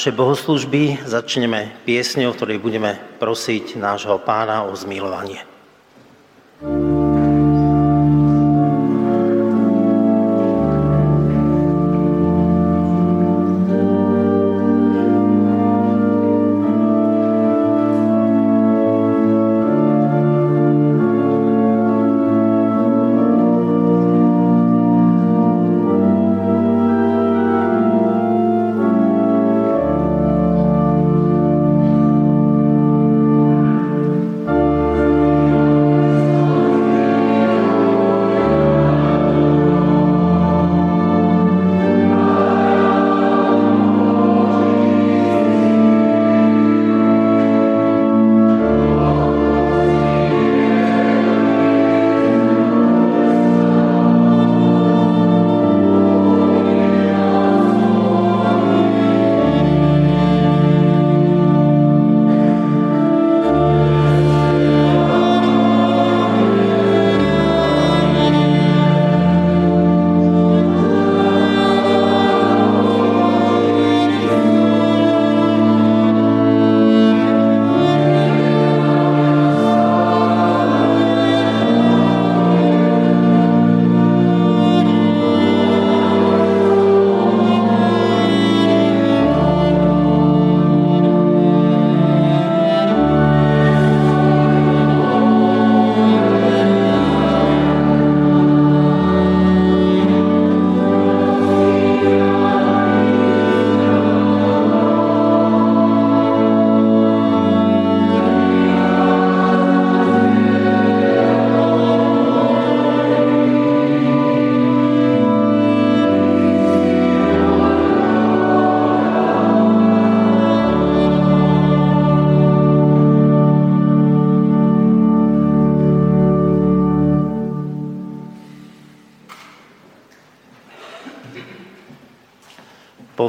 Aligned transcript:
Naše 0.00 0.16
bohoslužby 0.16 1.04
začneme 1.04 1.76
piesňou, 1.84 2.32
v 2.32 2.36
ktorej 2.40 2.58
budeme 2.64 2.96
prosiť 3.20 3.76
nášho 3.76 4.16
pána 4.24 4.64
o 4.64 4.72
zmilovanie. 4.72 5.44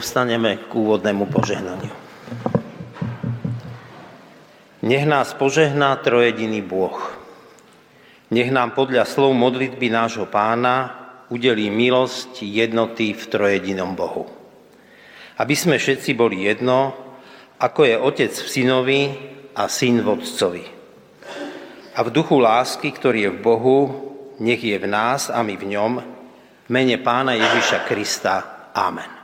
Povstaneme 0.02 0.66
k 0.66 0.72
úvodnému 0.74 1.30
požehnaniu. 1.30 1.94
Nech 4.82 5.06
nás 5.06 5.38
požehná 5.38 5.94
trojediný 6.02 6.58
Boh. 6.66 6.98
Nech 8.34 8.50
nám 8.50 8.74
podľa 8.74 9.06
slov 9.06 9.38
modlitby 9.38 9.94
nášho 9.94 10.26
pána 10.26 10.98
udelí 11.30 11.70
milosť 11.70 12.42
jednoty 12.42 13.14
v 13.14 13.24
trojedinom 13.30 13.94
Bohu. 13.94 14.26
Aby 15.38 15.54
sme 15.54 15.78
všetci 15.78 16.18
boli 16.18 16.50
jedno, 16.50 16.98
ako 17.62 17.86
je 17.86 18.02
Otec 18.02 18.34
v 18.34 18.48
synovi 18.50 19.02
a 19.54 19.70
syn 19.70 20.02
v 20.02 20.18
Otcovi. 20.18 20.66
A 21.94 22.02
v 22.02 22.10
duchu 22.10 22.42
lásky, 22.42 22.90
ktorý 22.90 23.30
je 23.30 23.32
v 23.38 23.44
Bohu, 23.46 23.80
nech 24.42 24.66
je 24.66 24.82
v 24.82 24.90
nás 24.90 25.30
a 25.30 25.46
my 25.46 25.54
v 25.54 25.78
ňom, 25.78 25.94
mene 26.74 26.98
pána 27.06 27.38
Ježiša 27.38 27.86
Krista. 27.86 28.66
Amen. 28.74 29.21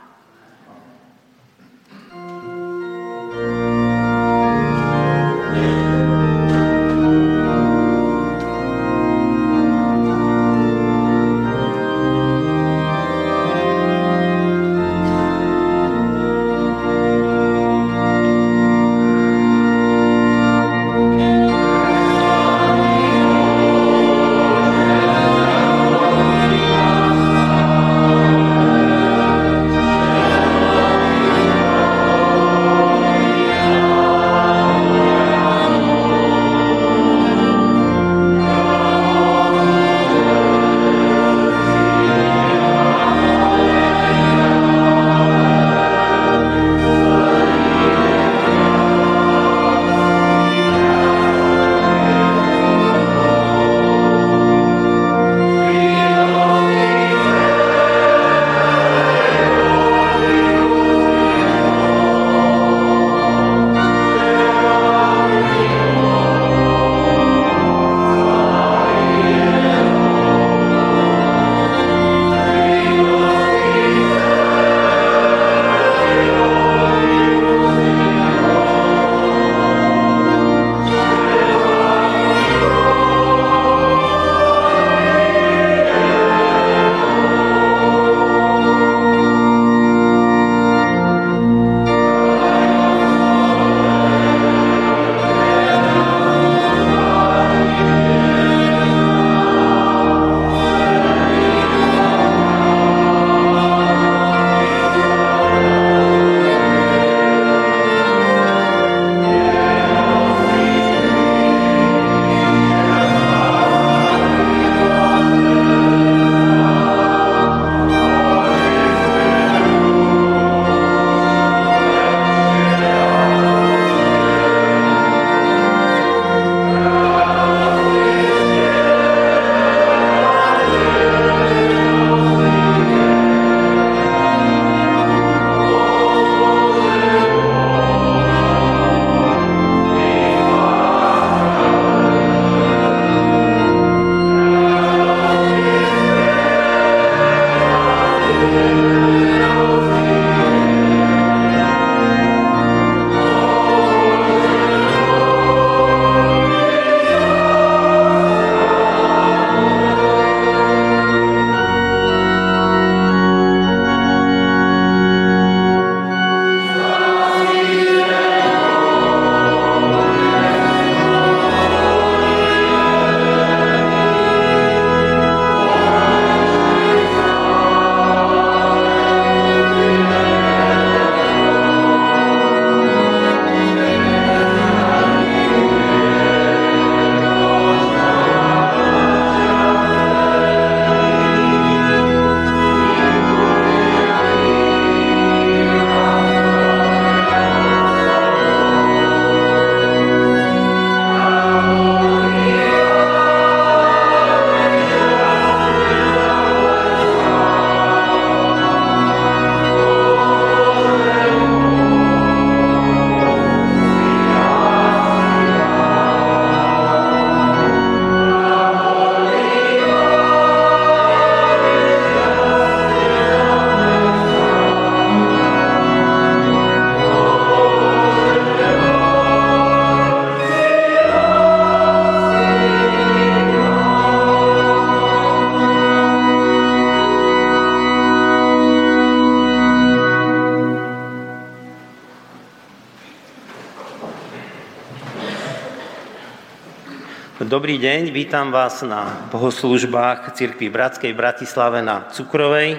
Dobrý 247.48 247.80
deň, 247.80 248.12
vítam 248.12 248.52
vás 248.52 248.84
na 248.84 249.24
bohoslužbách 249.32 250.36
Cirkvi 250.36 250.68
Bratskej 250.68 251.16
Bratislave 251.16 251.80
na 251.80 252.04
Cukrovej. 252.12 252.76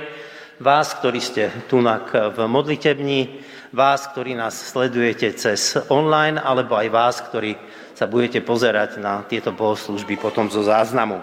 Vás, 0.62 0.94
ktorí 0.94 1.18
ste 1.18 1.50
tu 1.66 1.82
v 1.82 2.38
modlitebni, 2.46 3.42
vás, 3.74 4.06
ktorí 4.14 4.38
nás 4.38 4.54
sledujete 4.54 5.34
cez 5.34 5.74
online, 5.90 6.38
alebo 6.38 6.78
aj 6.78 6.86
vás, 6.94 7.18
ktorí 7.18 7.58
sa 7.98 8.06
budete 8.06 8.46
pozerať 8.46 9.02
na 9.02 9.26
tieto 9.26 9.50
bohoslužby 9.58 10.22
potom 10.22 10.54
zo 10.54 10.62
záznamu. 10.62 11.18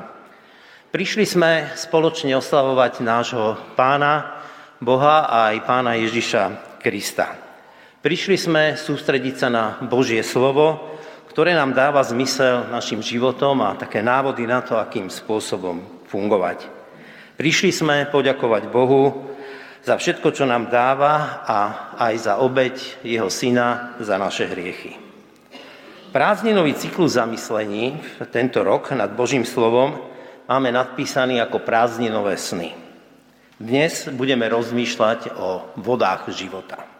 Prišli 0.90 1.22
sme 1.22 1.70
spoločne 1.78 2.34
oslavovať 2.34 2.98
nášho 2.98 3.62
pána, 3.78 4.42
Boha 4.82 5.22
a 5.22 5.54
aj 5.54 5.62
pána 5.62 5.94
Ježiša 5.94 6.42
Krista. 6.82 7.38
Prišli 8.02 8.34
sme 8.42 8.74
sústrediť 8.74 9.34
sa 9.38 9.48
na 9.54 9.78
Božie 9.86 10.26
slovo, 10.26 10.95
ktoré 11.36 11.52
nám 11.52 11.76
dáva 11.76 12.00
zmysel 12.00 12.72
našim 12.72 13.04
životom 13.04 13.60
a 13.60 13.76
také 13.76 14.00
návody 14.00 14.48
na 14.48 14.64
to, 14.64 14.80
akým 14.80 15.12
spôsobom 15.12 15.84
fungovať. 16.08 16.64
Prišli 17.36 17.76
sme 17.76 18.08
poďakovať 18.08 18.72
Bohu 18.72 19.36
za 19.84 20.00
všetko, 20.00 20.32
čo 20.32 20.48
nám 20.48 20.72
dáva 20.72 21.44
a 21.44 21.58
aj 22.00 22.14
za 22.16 22.34
obeď 22.40 23.04
jeho 23.04 23.28
syna 23.28 24.00
za 24.00 24.16
naše 24.16 24.48
hriechy. 24.48 24.96
Prázdninový 26.08 26.72
cyklus 26.72 27.20
zamyslení 27.20 28.00
tento 28.32 28.64
rok 28.64 28.96
nad 28.96 29.12
Božím 29.12 29.44
slovom 29.44 29.92
máme 30.48 30.72
nadpísaný 30.72 31.44
ako 31.44 31.60
prázdninové 31.60 32.40
sny. 32.40 32.72
Dnes 33.60 34.08
budeme 34.08 34.48
rozmýšľať 34.48 35.36
o 35.36 35.68
vodách 35.84 36.32
života. 36.32 36.95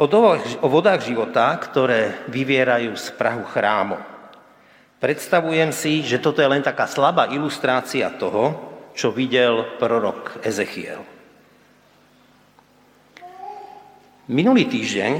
O, 0.00 0.08
o 0.64 0.68
vodách 0.72 1.04
života, 1.04 1.52
ktoré 1.60 2.24
vyvierajú 2.32 2.96
z 2.96 3.12
prahu 3.20 3.44
chrámu. 3.44 4.00
Predstavujem 4.96 5.76
si, 5.76 6.00
že 6.00 6.16
toto 6.16 6.40
je 6.40 6.48
len 6.48 6.64
taká 6.64 6.88
slabá 6.88 7.28
ilustrácia 7.28 8.08
toho, 8.16 8.56
čo 8.96 9.12
videl 9.12 9.76
prorok 9.76 10.40
Ezechiel. 10.40 11.04
Minulý 14.32 14.72
týždeň 14.72 15.14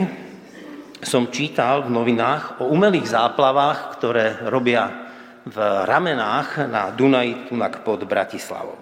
som 1.05 1.29
čítal 1.29 1.85
v 1.85 1.93
novinách 1.93 2.65
o 2.65 2.73
umelých 2.73 3.13
záplavách, 3.13 4.01
ktoré 4.01 4.49
robia 4.49 5.13
v 5.45 5.61
ramenách 5.85 6.73
na 6.73 6.89
Dunaji 6.89 7.53
tunak 7.53 7.85
pod 7.85 8.09
Bratislavou. 8.09 8.81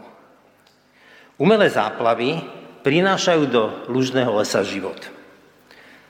Umelé 1.43 1.67
záplavy 1.67 2.39
prinášajú 2.87 3.43
do 3.51 3.63
lužného 3.91 4.31
lesa 4.39 4.63
život 4.63 5.18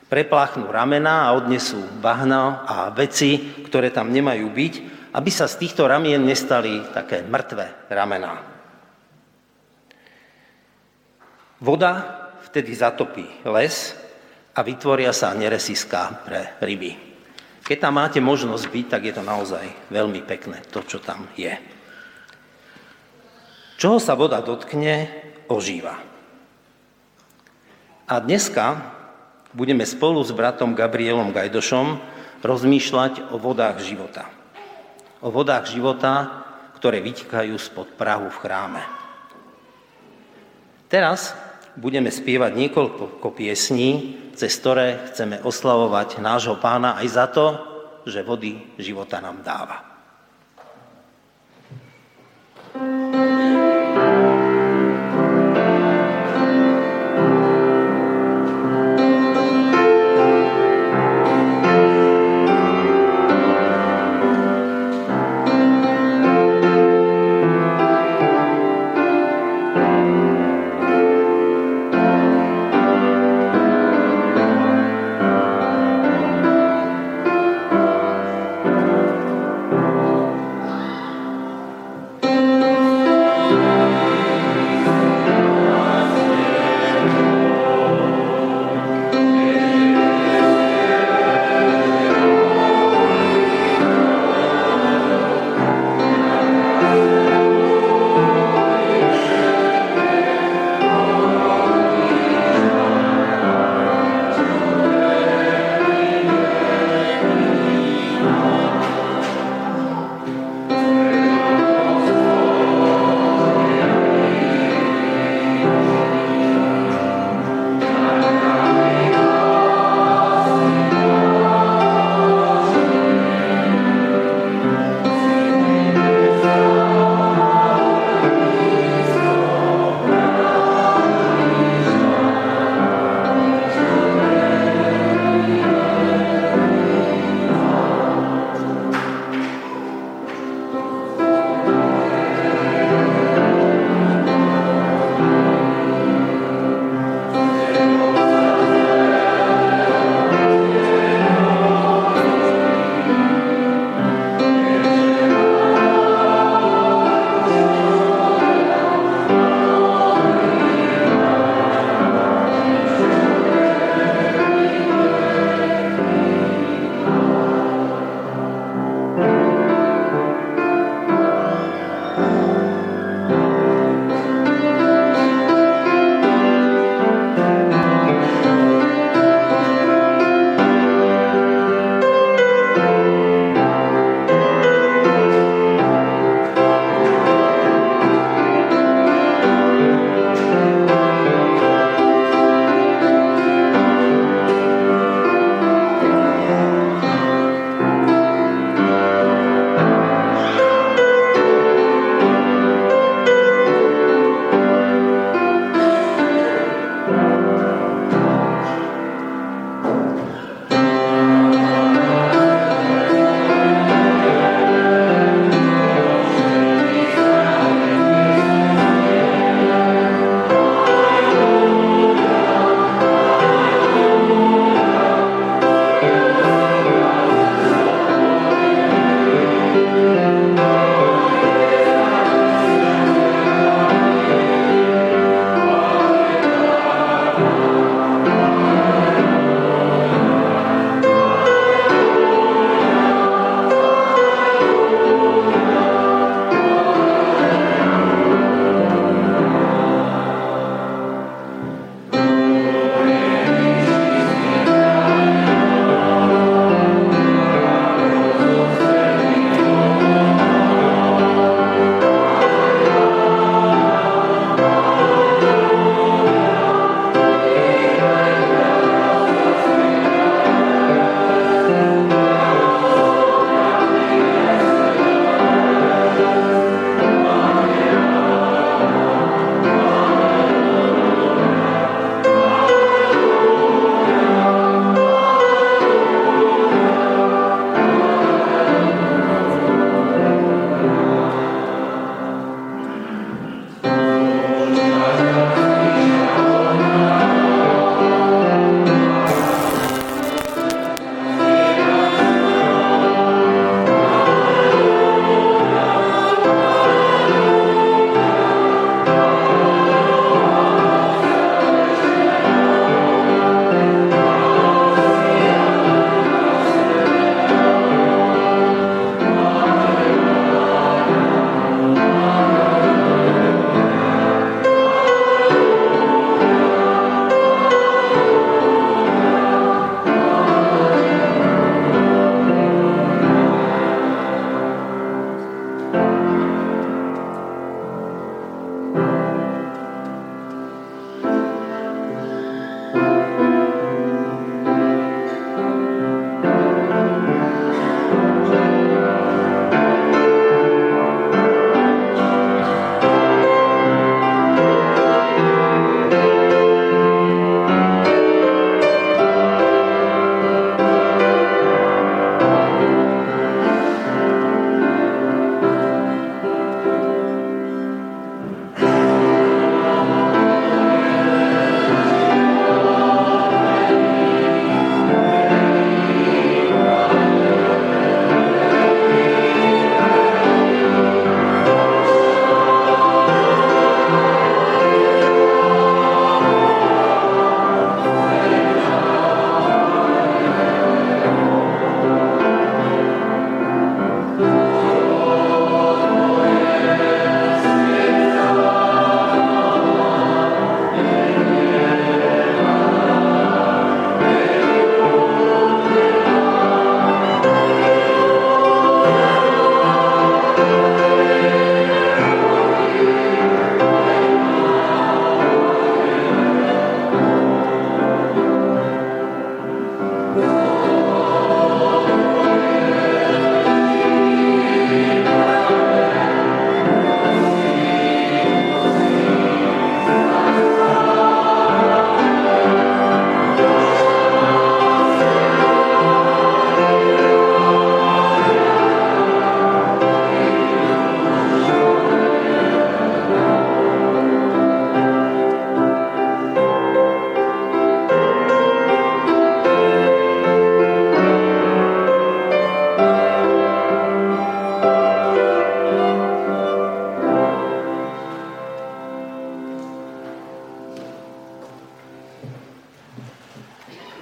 prepláchnú 0.09 0.73
ramena 0.73 1.29
a 1.29 1.37
odnesú 1.37 1.79
bahna 2.01 2.65
a 2.65 2.89
veci, 2.89 3.37
ktoré 3.63 3.93
tam 3.93 4.09
nemajú 4.09 4.49
byť, 4.49 4.73
aby 5.13 5.29
sa 5.29 5.45
z 5.45 5.65
týchto 5.65 5.85
ramien 5.85 6.21
nestali 6.21 6.81
také 6.89 7.21
mŕtve 7.21 7.89
ramená. 7.93 8.41
Voda 11.61 11.93
vtedy 12.49 12.73
zatopí 12.73 13.25
les 13.45 13.93
a 14.57 14.59
vytvoria 14.65 15.13
sa 15.13 15.37
neresiská 15.37 16.25
pre 16.25 16.57
ryby. 16.65 16.97
Keď 17.61 17.77
tam 17.77 18.01
máte 18.01 18.17
možnosť 18.17 18.65
byť, 18.65 18.85
tak 18.89 19.01
je 19.05 19.13
to 19.13 19.21
naozaj 19.21 19.61
veľmi 19.93 20.25
pekné, 20.25 20.65
to, 20.73 20.81
čo 20.81 20.97
tam 20.97 21.29
je. 21.37 21.53
Čoho 23.77 24.01
sa 24.01 24.17
voda 24.17 24.41
dotkne, 24.41 25.05
ožíva. 25.45 26.01
A 28.09 28.15
dneska 28.17 28.97
budeme 29.53 29.85
spolu 29.85 30.21
s 30.21 30.29
bratom 30.29 30.77
Gabrielom 30.77 31.33
Gajdošom 31.33 31.97
rozmýšľať 32.45 33.33
o 33.33 33.41
vodách 33.41 33.81
života. 33.83 34.29
O 35.19 35.33
vodách 35.33 35.67
života, 35.67 36.45
ktoré 36.79 37.03
vytikajú 37.03 37.57
spod 37.59 37.99
Prahu 37.99 38.31
v 38.31 38.39
chráme. 38.39 38.83
Teraz 40.87 41.35
budeme 41.75 42.09
spievať 42.09 42.55
niekoľko 42.55 43.27
piesní, 43.35 44.15
cez 44.33 44.55
ktoré 44.57 45.11
chceme 45.11 45.43
oslavovať 45.43 46.23
nášho 46.23 46.55
pána 46.57 46.95
aj 46.97 47.07
za 47.11 47.25
to, 47.27 47.45
že 48.07 48.23
vody 48.23 48.73
života 48.79 49.19
nám 49.19 49.43
dáva. 49.43 49.88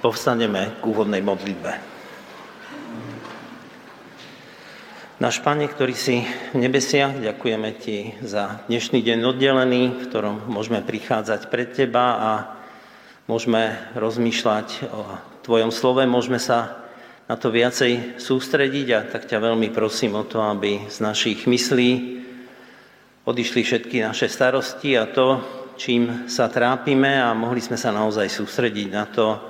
Povstaneme 0.08 0.80
k 0.80 0.88
úvodnej 0.88 1.20
modlitbe. 1.20 1.68
Náš 5.20 5.36
Pane, 5.44 5.68
ktorý 5.68 5.92
si 5.92 6.24
v 6.56 6.64
nebesiach, 6.64 7.20
ďakujeme 7.20 7.76
Ti 7.76 8.16
za 8.24 8.64
dnešný 8.72 9.04
deň 9.04 9.18
oddelený, 9.28 9.82
v 9.92 10.08
ktorom 10.08 10.48
môžeme 10.48 10.80
prichádzať 10.80 11.52
pred 11.52 11.76
Teba 11.76 12.06
a 12.16 12.32
môžeme 13.28 13.76
rozmýšľať 14.00 14.88
o 14.88 15.20
Tvojom 15.44 15.68
slove, 15.68 16.00
môžeme 16.08 16.40
sa 16.40 16.88
na 17.28 17.36
to 17.36 17.52
viacej 17.52 18.16
sústrediť 18.16 18.88
a 18.96 19.04
tak 19.04 19.28
ťa 19.28 19.44
veľmi 19.44 19.68
prosím 19.76 20.16
o 20.16 20.24
to, 20.24 20.40
aby 20.40 20.88
z 20.88 21.04
našich 21.04 21.44
myslí 21.44 22.24
odišli 23.28 23.60
všetky 23.60 24.08
naše 24.08 24.24
starosti 24.32 24.96
a 24.96 25.04
to, 25.04 25.44
čím 25.76 26.32
sa 26.32 26.48
trápime 26.48 27.20
a 27.20 27.36
mohli 27.36 27.60
sme 27.60 27.76
sa 27.76 27.92
naozaj 27.92 28.32
sústrediť 28.32 28.88
na 28.88 29.04
to, 29.04 29.47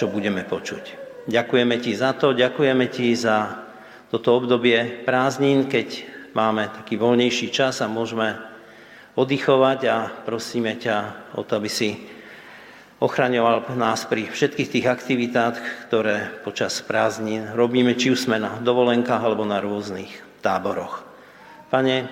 čo 0.00 0.08
budeme 0.08 0.48
počuť. 0.48 0.96
Ďakujeme 1.28 1.76
ti 1.76 1.92
za 1.92 2.16
to, 2.16 2.32
ďakujeme 2.32 2.88
ti 2.88 3.12
za 3.12 3.68
toto 4.08 4.32
obdobie 4.32 5.04
prázdnin, 5.04 5.68
keď 5.68 6.08
máme 6.32 6.72
taký 6.72 6.96
voľnejší 6.96 7.52
čas 7.52 7.84
a 7.84 7.92
môžeme 7.92 8.32
oddychovať 9.12 9.80
a 9.92 10.08
prosíme 10.24 10.80
ťa 10.80 10.96
o 11.36 11.44
to, 11.44 11.60
aby 11.60 11.68
si 11.68 12.00
ochraňoval 13.04 13.76
nás 13.76 14.08
pri 14.08 14.32
všetkých 14.32 14.72
tých 14.72 14.86
aktivitách, 14.88 15.56
ktoré 15.92 16.40
počas 16.48 16.80
prázdnin 16.80 17.52
robíme, 17.52 17.92
či 17.92 18.16
už 18.16 18.24
sme 18.24 18.40
na 18.40 18.56
dovolenkách 18.56 19.20
alebo 19.20 19.44
na 19.44 19.60
rôznych 19.60 20.40
táboroch. 20.40 21.04
Pane, 21.68 22.08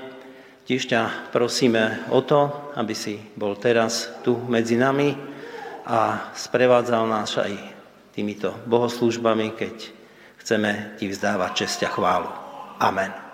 tiež 0.68 0.92
ťa 0.92 1.32
prosíme 1.32 2.04
o 2.12 2.20
to, 2.20 2.52
aby 2.76 2.92
si 2.92 3.16
bol 3.32 3.56
teraz 3.56 4.12
tu 4.20 4.36
medzi 4.44 4.76
nami 4.76 5.16
a 5.88 6.28
sprevádzal 6.36 7.08
nás 7.08 7.32
aj 7.40 7.77
týmito 8.18 8.50
bohoslužbami, 8.66 9.54
keď 9.54 9.94
chceme 10.42 10.98
ti 10.98 11.06
vzdávať 11.06 11.62
česť 11.62 11.86
a 11.86 11.90
chválu. 11.94 12.30
Amen. 12.82 13.27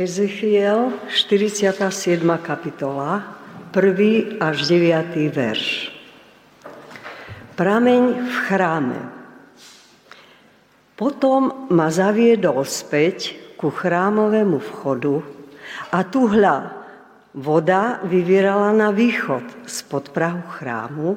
Ezechiel, 0.00 0.96
47. 1.12 2.24
kapitola, 2.40 3.36
1. 3.68 4.40
až 4.40 4.56
9. 4.64 5.28
verš. 5.28 5.92
Prameň 7.52 8.02
v 8.24 8.36
chráme. 8.48 9.00
Potom 10.96 11.68
ma 11.68 11.92
zaviedol 11.92 12.64
späť 12.64 13.36
ku 13.60 13.68
chrámovému 13.68 14.56
vchodu 14.72 15.20
a 15.92 16.00
tu 16.08 16.32
hľa, 16.32 16.80
voda 17.36 18.00
vyvierala 18.00 18.72
na 18.72 18.96
východ 18.96 19.68
spod 19.68 20.16
prahu 20.16 20.48
chrámu, 20.48 21.12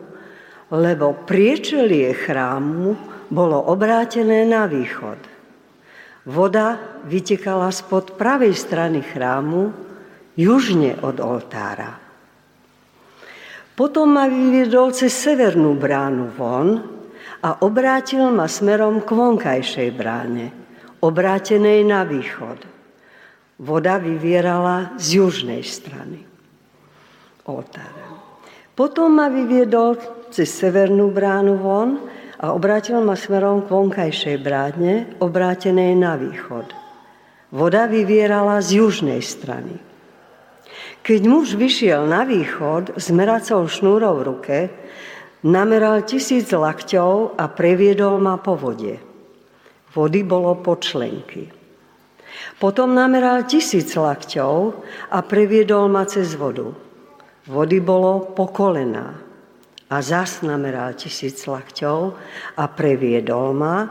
lebo 0.76 1.24
priečelie 1.24 2.12
chrámu 2.12 3.00
bolo 3.32 3.64
obrátené 3.64 4.44
na 4.44 4.68
východ. 4.68 5.33
Voda 6.24 6.80
vytekala 7.04 7.68
spod 7.68 8.16
pravej 8.16 8.56
strany 8.56 9.04
chrámu, 9.04 9.76
južne 10.40 10.96
od 11.04 11.20
oltára. 11.20 12.00
Potom 13.74 14.16
ma 14.16 14.30
vyviedol 14.30 14.96
cez 14.96 15.12
severnú 15.12 15.76
bránu 15.76 16.32
von 16.32 16.80
a 17.44 17.60
obrátil 17.66 18.30
ma 18.32 18.48
smerom 18.48 19.04
k 19.04 19.10
vonkajšej 19.12 19.90
bráne, 19.92 20.54
obrátenej 21.04 21.84
na 21.84 22.08
východ. 22.08 22.62
Voda 23.60 24.00
vyvierala 24.00 24.96
z 24.96 25.20
južnej 25.20 25.66
strany 25.66 26.24
oltára. 27.50 28.16
Potom 28.74 29.12
ma 29.20 29.28
vyviedol 29.28 30.00
cez 30.32 30.50
severnú 30.50 31.12
bránu 31.12 31.60
von 31.60 31.90
a 32.44 32.52
obrátil 32.52 33.00
ma 33.00 33.16
smerom 33.16 33.64
k 33.64 33.72
vonkajšej 33.72 34.36
brádne, 34.44 35.16
obrátenej 35.24 35.96
na 35.96 36.20
východ. 36.20 36.76
Voda 37.56 37.88
vyvierala 37.88 38.60
z 38.60 38.84
južnej 38.84 39.24
strany. 39.24 39.80
Keď 41.08 41.22
muž 41.24 41.56
vyšiel 41.56 42.04
na 42.04 42.28
východ 42.28 43.00
s 43.00 43.08
meracou 43.16 43.64
šnúrou 43.64 44.20
v 44.20 44.26
ruke, 44.28 44.58
nameral 45.48 46.04
tisíc 46.04 46.52
lakťov 46.52 47.40
a 47.40 47.48
previedol 47.48 48.20
ma 48.20 48.36
po 48.36 48.60
vode. 48.60 49.00
Vody 49.96 50.28
bolo 50.28 50.60
po 50.60 50.76
členky. 50.76 51.48
Potom 52.60 52.92
nameral 52.92 53.48
tisíc 53.48 53.96
lakťov 53.96 54.84
a 55.16 55.20
previedol 55.24 55.88
ma 55.88 56.04
cez 56.04 56.36
vodu. 56.36 56.76
Vody 57.48 57.80
bolo 57.80 58.36
po 58.36 58.52
kolená 58.52 59.23
a 59.94 60.02
zas 60.02 60.42
nameral 60.42 60.98
tisíc 60.98 61.46
lakťov 61.46 62.18
a 62.58 62.66
previedol 62.66 63.54
ma, 63.54 63.86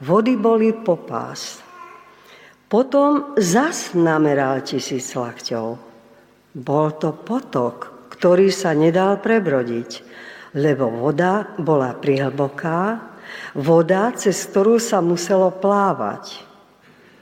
vody 0.00 0.40
boli 0.40 0.72
popás. 0.72 1.60
Potom 2.72 3.36
zas 3.36 3.92
nameral 3.92 4.64
tisíc 4.64 5.12
lakťov. 5.12 5.76
Bol 6.56 6.88
to 6.96 7.12
potok, 7.12 8.08
ktorý 8.16 8.48
sa 8.48 8.72
nedal 8.72 9.20
prebrodiť, 9.20 10.00
lebo 10.56 10.88
voda 10.88 11.52
bola 11.60 11.92
prihlboká, 11.92 13.12
voda, 13.52 14.08
cez 14.16 14.48
ktorú 14.48 14.80
sa 14.80 15.04
muselo 15.04 15.52
plávať. 15.52 16.48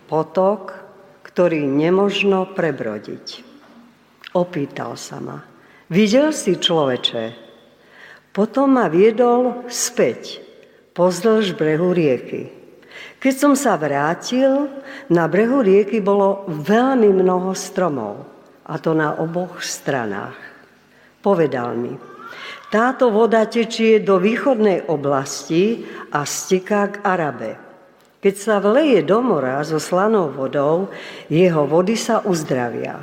Potok, 0.07 0.79
ktorý 1.27 1.67
nemožno 1.67 2.47
prebrodiť. 2.55 3.43
Opýtal 4.39 4.95
sa 4.95 5.19
ma, 5.19 5.43
videl 5.91 6.31
si 6.31 6.55
človeče, 6.55 7.50
potom 8.31 8.79
ma 8.79 8.87
viedol 8.87 9.67
späť 9.67 10.43
pozdĺž 10.95 11.59
brehu 11.59 11.91
rieky. 11.95 12.51
Keď 13.21 13.35
som 13.37 13.53
sa 13.53 13.77
vrátil, 13.77 14.73
na 15.13 15.29
brehu 15.29 15.61
rieky 15.61 16.01
bolo 16.01 16.49
veľmi 16.49 17.13
mnoho 17.13 17.53
stromov, 17.53 18.25
a 18.65 18.79
to 18.81 18.97
na 18.97 19.19
oboch 19.19 19.61
stranách. 19.61 20.39
Povedal 21.21 21.77
mi, 21.77 21.93
táto 22.71 23.11
voda 23.11 23.45
tečie 23.51 23.99
do 23.99 24.23
východnej 24.23 24.87
oblasti 24.87 25.85
a 26.15 26.23
steká 26.23 26.95
k 26.95 27.03
Arabe. 27.03 27.59
Keď 28.23 28.35
sa 28.37 28.57
vleje 28.63 29.03
do 29.03 29.19
mora 29.21 29.59
so 29.67 29.83
slanou 29.83 30.31
vodou, 30.31 30.93
jeho 31.27 31.67
vody 31.67 31.99
sa 31.99 32.23
uzdravia. 32.23 33.03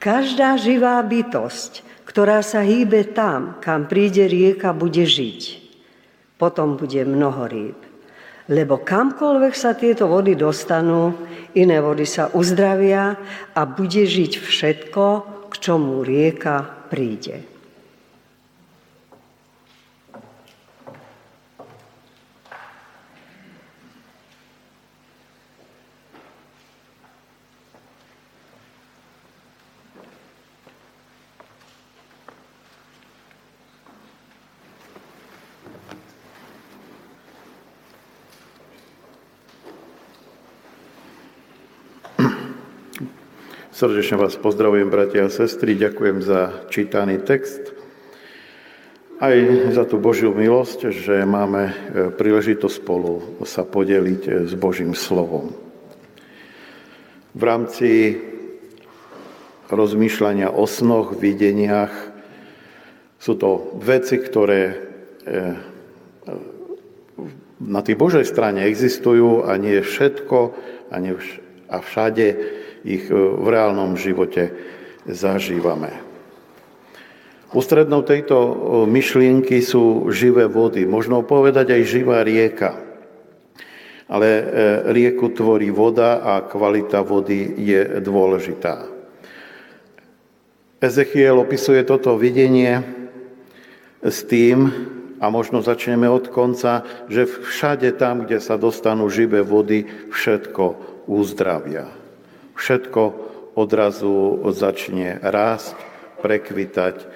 Každá 0.00 0.54
živá 0.56 1.02
bytosť, 1.02 1.89
ktorá 2.10 2.42
sa 2.42 2.66
hýbe 2.66 3.14
tam, 3.14 3.62
kam 3.62 3.86
príde 3.86 4.26
rieka, 4.26 4.74
bude 4.74 5.06
žiť. 5.06 5.62
Potom 6.34 6.74
bude 6.74 7.06
mnoho 7.06 7.46
rýb. 7.46 7.78
Lebo 8.50 8.82
kamkoľvek 8.82 9.54
sa 9.54 9.78
tieto 9.78 10.10
vody 10.10 10.34
dostanú, 10.34 11.14
iné 11.54 11.78
vody 11.78 12.02
sa 12.02 12.34
uzdravia 12.34 13.14
a 13.54 13.60
bude 13.62 14.02
žiť 14.10 14.42
všetko, 14.42 15.04
k 15.50 15.54
čomu 15.62 16.02
rieka 16.02 16.90
príde. 16.90 17.49
Srdečne 43.80 44.20
vás 44.20 44.36
pozdravujem, 44.36 44.92
bratia 44.92 45.24
a 45.24 45.32
sestry, 45.32 45.72
ďakujem 45.72 46.20
za 46.20 46.68
čítaný 46.68 47.16
text, 47.16 47.72
aj 49.16 49.36
za 49.72 49.88
tú 49.88 49.96
Božiu 49.96 50.36
milosť, 50.36 50.92
že 50.92 51.24
máme 51.24 51.62
e, 51.64 51.72
príležitosť 52.12 52.76
spolu 52.76 53.40
sa 53.48 53.64
podeliť 53.64 54.22
e, 54.28 54.30
s 54.44 54.52
Božím 54.52 54.92
slovom. 54.92 55.56
V 57.32 57.40
rámci 57.40 58.20
rozmýšľania 59.72 60.52
o 60.52 60.68
snoch, 60.68 61.16
videniach 61.16 62.12
sú 63.16 63.32
to 63.40 63.80
veci, 63.80 64.20
ktoré 64.20 64.60
e, 64.60 64.76
na 67.64 67.80
tej 67.80 67.96
Božej 67.96 68.28
strane 68.28 68.68
existujú 68.68 69.48
a 69.48 69.56
nie 69.56 69.80
všetko 69.80 70.38
a 70.92 71.00
nie 71.00 71.16
a 71.72 71.80
všade 71.80 72.59
ich 72.84 73.08
v 73.12 73.46
reálnom 73.46 73.96
živote 73.96 74.52
zažívame. 75.04 76.10
Ústrednou 77.50 78.06
tejto 78.06 78.36
myšlienky 78.86 79.58
sú 79.58 80.06
živé 80.14 80.46
vody, 80.46 80.86
možno 80.86 81.26
povedať 81.26 81.74
aj 81.74 81.82
živá 81.82 82.22
rieka. 82.22 82.78
Ale 84.06 84.26
e, 84.26 84.44
rieku 84.94 85.34
tvorí 85.34 85.70
voda 85.74 86.22
a 86.22 86.46
kvalita 86.46 87.02
vody 87.02 87.58
je 87.58 88.02
dôležitá. 88.02 88.86
Ezechiel 90.78 91.42
opisuje 91.42 91.82
toto 91.82 92.14
videnie 92.14 92.82
s 93.98 94.22
tým, 94.26 94.70
a 95.20 95.28
možno 95.28 95.60
začneme 95.60 96.08
od 96.08 96.32
konca, 96.32 96.88
že 97.12 97.28
všade 97.28 97.92
tam, 98.00 98.24
kde 98.24 98.40
sa 98.40 98.56
dostanú 98.56 99.12
živé 99.12 99.44
vody, 99.44 99.84
všetko 100.08 100.64
uzdravia. 101.04 101.99
Všetko 102.60 103.02
odrazu 103.56 104.36
začne 104.52 105.16
rásť, 105.24 105.80
prekvitať, 106.20 106.96
e, 107.00 107.06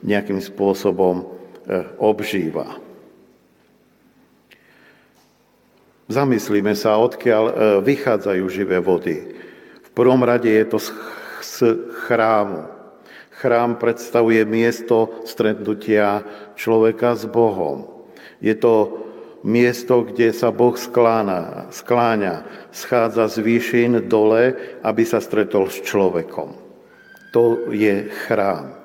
nejakým 0.00 0.40
spôsobom 0.40 1.20
e, 1.20 1.24
obžíva. 2.00 2.80
Zamyslíme 6.08 6.72
sa, 6.72 6.96
odkiaľ 6.96 7.44
e, 7.44 7.54
vychádzajú 7.84 8.44
živé 8.48 8.80
vody. 8.80 9.36
V 9.84 9.90
prvom 9.92 10.24
rade 10.24 10.48
je 10.48 10.64
to 10.64 10.80
z 11.44 11.56
chrámu. 12.08 12.72
Chrám 13.36 13.76
predstavuje 13.76 14.48
miesto 14.48 15.20
stretnutia 15.28 16.24
človeka 16.56 17.20
s 17.20 17.28
Bohom. 17.28 18.08
Je 18.40 18.56
to 18.56 19.04
miesto, 19.42 20.04
kde 20.04 20.32
sa 20.36 20.52
Boh 20.52 20.76
skláňa, 20.76 21.72
skláňa 21.72 22.44
schádza 22.72 23.28
z 23.28 23.36
výšin 23.40 23.92
dole, 24.08 24.56
aby 24.84 25.02
sa 25.04 25.20
stretol 25.20 25.68
s 25.68 25.80
človekom. 25.84 26.56
To 27.32 27.70
je 27.72 28.10
chrám. 28.26 28.76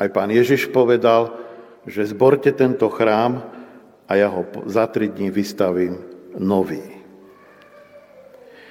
Aj 0.00 0.08
pán 0.08 0.32
Ježiš 0.32 0.72
povedal, 0.72 1.36
že 1.84 2.08
zborte 2.08 2.56
tento 2.56 2.88
chrám 2.88 3.44
a 4.08 4.12
ja 4.16 4.32
ho 4.32 4.48
za 4.64 4.88
tri 4.88 5.12
dní 5.12 5.28
vystavím 5.28 6.00
nový. 6.40 6.80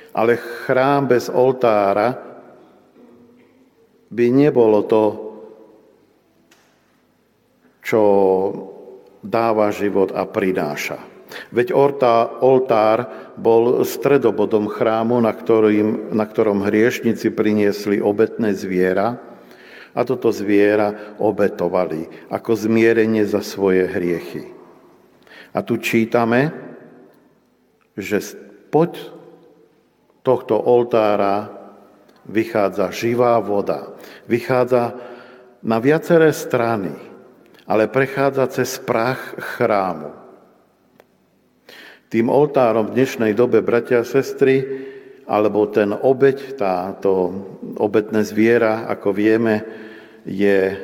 Ale 0.10 0.41
chrám 0.65 1.05
bez 1.05 1.29
oltára 1.29 2.17
by 4.10 4.25
nebolo 4.34 4.82
to, 4.89 5.03
čo 7.86 8.01
dáva 9.23 9.71
život 9.71 10.12
a 10.15 10.23
prináša. 10.27 10.99
Veď 11.53 11.77
oltár 12.41 12.97
bol 13.38 13.86
stredobodom 13.86 14.65
chrámu, 14.65 15.21
na, 15.21 15.29
ktorým, 15.29 16.10
na 16.10 16.25
ktorom 16.25 16.65
hriešnici 16.65 17.29
priniesli 17.29 18.01
obetné 18.01 18.58
zviera 18.58 19.21
a 19.93 20.01
toto 20.01 20.34
zviera 20.34 21.17
obetovali 21.21 22.29
ako 22.34 22.51
zmierenie 22.58 23.29
za 23.29 23.45
svoje 23.45 23.86
hriechy. 23.86 24.49
A 25.53 25.62
tu 25.62 25.77
čítame, 25.77 26.49
že 27.93 28.21
pod 28.73 28.97
tohto 30.25 30.58
oltára 30.58 31.49
vychádza 32.25 32.93
živá 32.93 33.38
voda. 33.41 33.97
Vychádza 34.29 34.97
na 35.65 35.82
viaceré 35.82 36.29
strany, 36.34 36.93
ale 37.69 37.86
prechádza 37.86 38.49
cez 38.49 38.82
prach 38.82 39.38
chrámu. 39.38 40.10
Tým 42.10 42.25
oltárom 42.34 42.89
v 42.89 42.97
dnešnej 42.97 43.38
dobe, 43.38 43.62
bratia 43.62 44.01
a 44.01 44.08
sestry, 44.08 44.65
alebo 45.29 45.69
ten 45.69 45.93
obeď, 45.93 46.58
táto 46.58 47.29
obetné 47.77 48.25
zviera, 48.25 48.89
ako 48.89 49.13
vieme, 49.13 49.62
je 50.25 50.73
e, 50.73 50.75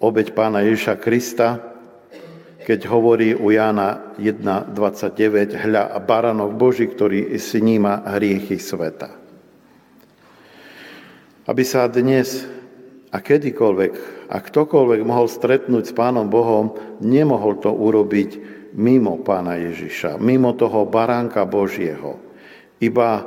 obeď 0.00 0.32
pána 0.32 0.64
Ježiša 0.64 0.96
Krista, 0.96 1.60
keď 2.64 2.88
hovorí 2.88 3.36
u 3.36 3.52
Jána 3.52 4.16
1.29, 4.16 5.52
hľa 5.52 6.00
baranok 6.00 6.56
Boží, 6.56 6.88
ktorý 6.88 7.36
sníma 7.36 8.08
hriechy 8.16 8.56
sveta 8.56 9.26
aby 11.46 11.62
sa 11.62 11.86
dnes 11.86 12.42
a 13.16 13.24
kedykoľvek 13.24 13.92
a 14.28 14.36
ktokoľvek 14.36 15.00
mohol 15.08 15.24
stretnúť 15.24 15.84
s 15.88 15.96
Pánom 15.96 16.28
Bohom, 16.28 16.76
nemohol 17.00 17.56
to 17.64 17.72
urobiť 17.72 18.30
mimo 18.76 19.16
Pána 19.24 19.56
Ježiša, 19.56 20.20
mimo 20.20 20.52
toho 20.52 20.84
baránka 20.84 21.48
Božieho. 21.48 22.20
Iba 22.76 23.24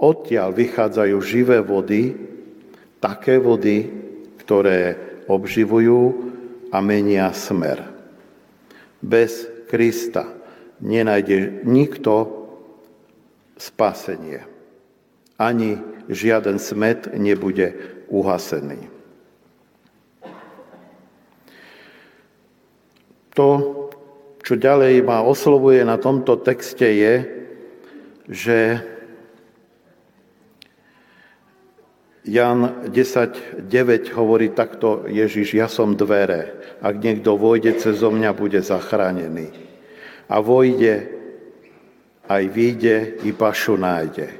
odtiaľ 0.00 0.56
vychádzajú 0.56 1.16
živé 1.20 1.60
vody, 1.60 2.16
také 3.04 3.36
vody, 3.36 3.92
ktoré 4.40 4.96
obživujú 5.28 6.00
a 6.72 6.80
menia 6.80 7.28
smer. 7.36 7.84
Bez 9.04 9.44
Krista 9.68 10.24
nenájde 10.80 11.68
nikto 11.68 12.48
spasenie. 13.60 14.40
Ani 15.36 15.76
žiaden 16.08 16.56
smet 16.56 17.12
nebude 17.12 17.76
uhasený. 18.08 18.91
To, 23.32 23.48
čo 24.44 24.54
ďalej 24.60 25.00
ma 25.06 25.24
oslovuje 25.24 25.80
na 25.88 25.96
tomto 25.96 26.36
texte 26.44 26.84
je, 26.84 27.14
že 28.28 28.58
Jan 32.22 32.86
10.9 32.86 33.66
hovorí 34.14 34.54
takto, 34.54 35.10
Ježiš, 35.10 35.58
ja 35.58 35.66
som 35.66 35.98
dvere. 35.98 36.54
Ak 36.78 37.02
niekto 37.02 37.34
vojde 37.34 37.74
cez 37.82 37.98
mňa, 37.98 38.30
bude 38.30 38.62
zachránený. 38.62 39.50
A 40.30 40.38
vojde, 40.38 41.10
aj 42.30 42.44
vyjde, 42.46 43.26
i 43.26 43.34
pašu 43.34 43.74
nájde. 43.74 44.38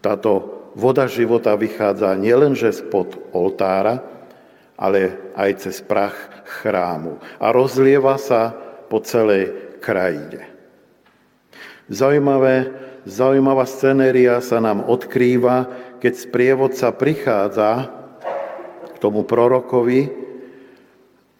Táto 0.00 0.64
voda 0.72 1.04
života 1.04 1.52
vychádza 1.52 2.16
nielenže 2.16 2.72
spod 2.72 3.20
oltára, 3.36 4.00
ale 4.80 5.20
aj 5.36 5.68
cez 5.68 5.84
prach 5.84 6.31
chrámu 6.60 7.16
a 7.40 7.48
rozlieva 7.48 8.20
sa 8.20 8.52
po 8.92 9.00
celej 9.00 9.76
krajine. 9.80 10.52
Zaujímavé, 11.88 12.70
zaujímavá 13.08 13.64
scenéria 13.64 14.38
sa 14.44 14.60
nám 14.60 14.84
odkrýva, 14.84 15.68
keď 15.98 16.12
sprievodca 16.12 16.88
prichádza 16.92 17.88
k 18.92 18.96
tomu 19.00 19.24
prorokovi 19.24 20.12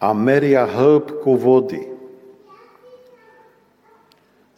a 0.01 0.11
meria 0.11 0.67
hĺbku 0.67 1.31
vody. 1.39 1.93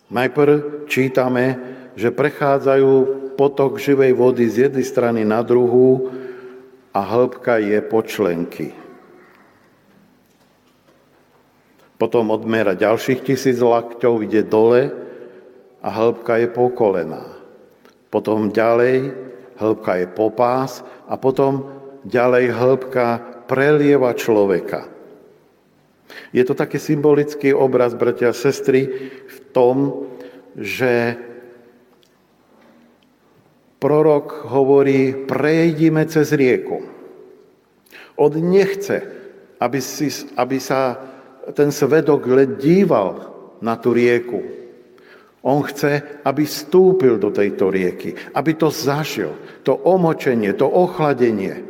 Najprv 0.10 0.88
čítame, 0.90 1.46
že 1.94 2.14
prechádzajú 2.14 2.92
potok 3.36 3.78
živej 3.78 4.14
vody 4.16 4.48
z 4.48 4.70
jednej 4.70 4.86
strany 4.86 5.22
na 5.28 5.44
druhú 5.44 6.12
a 6.96 7.00
hĺbka 7.04 7.60
je 7.60 7.80
počlenky. 7.84 8.85
Potom 11.96 12.28
odmera 12.32 12.76
ďalších 12.76 13.24
tisíc 13.24 13.64
lakťov, 13.64 14.28
ide 14.28 14.44
dole 14.44 14.92
a 15.80 15.88
hĺbka 15.88 16.44
je 16.44 16.48
po 16.52 16.68
kolená. 16.68 17.24
Potom 18.12 18.52
ďalej 18.52 19.16
hĺbka 19.56 19.92
je 20.04 20.08
po 20.12 20.28
pás 20.28 20.84
a 21.08 21.16
potom 21.16 21.72
ďalej 22.04 22.52
hĺbka 22.52 23.08
prelieva 23.48 24.12
človeka. 24.12 24.92
Je 26.36 26.44
to 26.44 26.52
taký 26.52 26.78
symbolický 26.78 27.56
obraz, 27.56 27.96
bratia 27.96 28.32
a 28.32 28.36
sestry, 28.36 29.10
v 29.26 29.38
tom, 29.56 30.06
že 30.56 31.16
prorok 33.80 34.48
hovorí, 34.52 35.28
prejdime 35.28 36.08
cez 36.12 36.36
rieku. 36.36 36.84
On 38.16 38.32
nechce, 38.32 39.04
aby, 39.60 39.80
si, 39.84 40.08
aby 40.40 40.58
sa 40.60 41.00
ten 41.54 41.70
svedok 41.70 42.26
len 42.26 42.58
díval 42.58 43.36
na 43.62 43.78
tú 43.78 43.94
rieku. 43.94 44.42
On 45.46 45.62
chce, 45.62 46.22
aby 46.26 46.42
vstúpil 46.42 47.22
do 47.22 47.30
tejto 47.30 47.70
rieky, 47.70 48.18
aby 48.34 48.58
to 48.58 48.74
zažil, 48.74 49.38
to 49.62 49.78
omočenie, 49.78 50.58
to 50.58 50.66
ochladenie, 50.66 51.62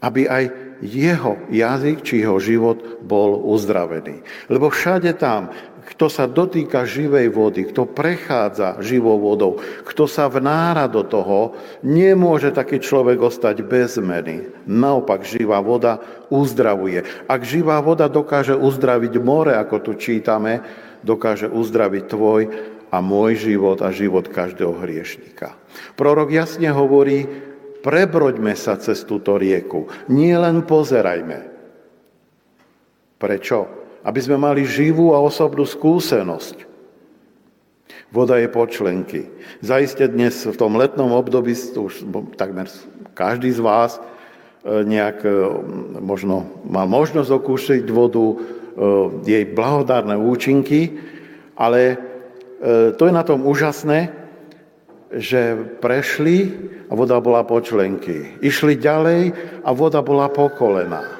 aby 0.00 0.24
aj 0.24 0.44
jeho 0.80 1.40
jazyk 1.48 2.04
či 2.04 2.24
jeho 2.24 2.40
život 2.40 3.04
bol 3.04 3.40
uzdravený. 3.48 4.20
Lebo 4.48 4.72
všade 4.72 5.12
tam, 5.16 5.52
kto 5.86 6.10
sa 6.10 6.26
dotýka 6.26 6.82
živej 6.82 7.30
vody, 7.30 7.70
kto 7.70 7.86
prechádza 7.86 8.82
živou 8.82 9.22
vodou, 9.22 9.62
kto 9.86 10.10
sa 10.10 10.26
vnára 10.26 10.90
do 10.90 11.06
toho, 11.06 11.54
nemôže 11.86 12.50
taký 12.50 12.82
človek 12.82 13.22
ostať 13.22 13.62
bez 13.62 13.94
zmeny. 13.94 14.50
Naopak, 14.66 15.22
živá 15.22 15.62
voda 15.62 16.02
uzdravuje. 16.26 17.06
Ak 17.30 17.46
živá 17.46 17.78
voda 17.78 18.10
dokáže 18.10 18.58
uzdraviť 18.58 19.14
more, 19.22 19.54
ako 19.54 19.76
tu 19.78 19.92
čítame, 19.94 20.66
dokáže 21.06 21.46
uzdraviť 21.46 22.04
tvoj 22.10 22.42
a 22.90 22.98
môj 22.98 23.54
život 23.54 23.78
a 23.78 23.94
život 23.94 24.26
každého 24.26 24.82
hriešnika. 24.82 25.54
Prorok 25.94 26.34
jasne 26.34 26.74
hovorí, 26.74 27.30
prebroďme 27.86 28.58
sa 28.58 28.74
cez 28.74 29.06
túto 29.06 29.38
rieku, 29.38 29.86
nie 30.10 30.34
len 30.34 30.66
pozerajme. 30.66 31.54
Prečo? 33.22 33.85
Aby 34.06 34.20
sme 34.22 34.38
mali 34.38 34.62
živú 34.62 35.10
a 35.10 35.18
osobnú 35.18 35.66
skúsenosť. 35.66 36.62
Voda 38.14 38.38
je 38.38 38.46
počlenky. 38.46 39.26
Zajiste 39.58 40.06
dnes 40.06 40.46
v 40.46 40.54
tom 40.54 40.78
letnom 40.78 41.10
období, 41.10 41.58
už 41.74 42.06
takmer 42.38 42.70
každý 43.18 43.50
z 43.50 43.58
vás 43.58 43.98
e, 43.98 44.00
nejak 44.86 45.26
e, 45.26 45.30
možno 45.98 46.46
mal 46.62 46.86
možnosť 46.86 47.30
okúšiť 47.34 47.84
vodu, 47.90 48.22
e, 48.30 48.36
jej 49.26 49.44
blahodárne 49.50 50.14
účinky, 50.14 51.02
ale 51.56 51.98
to 52.96 53.04
je 53.04 53.12
na 53.12 53.20
tom 53.20 53.44
úžasné, 53.44 54.08
že 55.12 55.60
prešli 55.76 56.56
a 56.88 56.96
voda 56.96 57.20
bola 57.20 57.44
po 57.44 57.60
členky. 57.60 58.40
Išli 58.40 58.80
ďalej 58.80 59.36
a 59.60 59.70
voda 59.76 60.00
bola 60.00 60.32
po 60.32 60.48
kolená. 60.48 61.15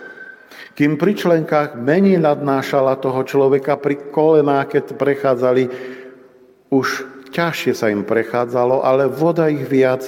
Kým 0.77 1.01
pri 1.01 1.17
členkách 1.17 1.81
menej 1.81 2.21
nadnášala 2.21 3.01
toho 3.01 3.25
človeka, 3.25 3.81
pri 3.81 4.13
kolená, 4.13 4.61
keď 4.69 4.93
prechádzali, 4.93 5.73
už 6.69 6.87
ťažšie 7.33 7.73
sa 7.73 7.89
im 7.89 8.05
prechádzalo, 8.05 8.85
ale 8.85 9.09
voda 9.09 9.49
ich 9.49 9.65
viac 9.65 10.05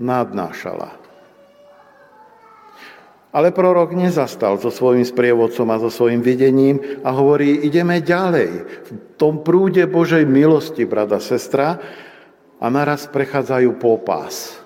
nadnášala. 0.00 0.96
Ale 3.34 3.50
prorok 3.50 3.92
nezastal 3.92 4.56
so 4.62 4.70
svojím 4.70 5.04
sprievodcom 5.04 5.66
a 5.68 5.76
so 5.82 5.90
svojím 5.90 6.22
videním 6.22 6.78
a 7.02 7.10
hovorí, 7.12 7.66
ideme 7.66 7.98
ďalej. 8.00 8.50
V 8.88 8.90
tom 9.20 9.42
prúde 9.42 9.84
Božej 9.90 10.24
milosti, 10.24 10.86
brada, 10.86 11.18
sestra, 11.20 11.76
a 12.62 12.66
naraz 12.72 13.04
prechádzajú 13.10 13.76
popás. 13.76 14.56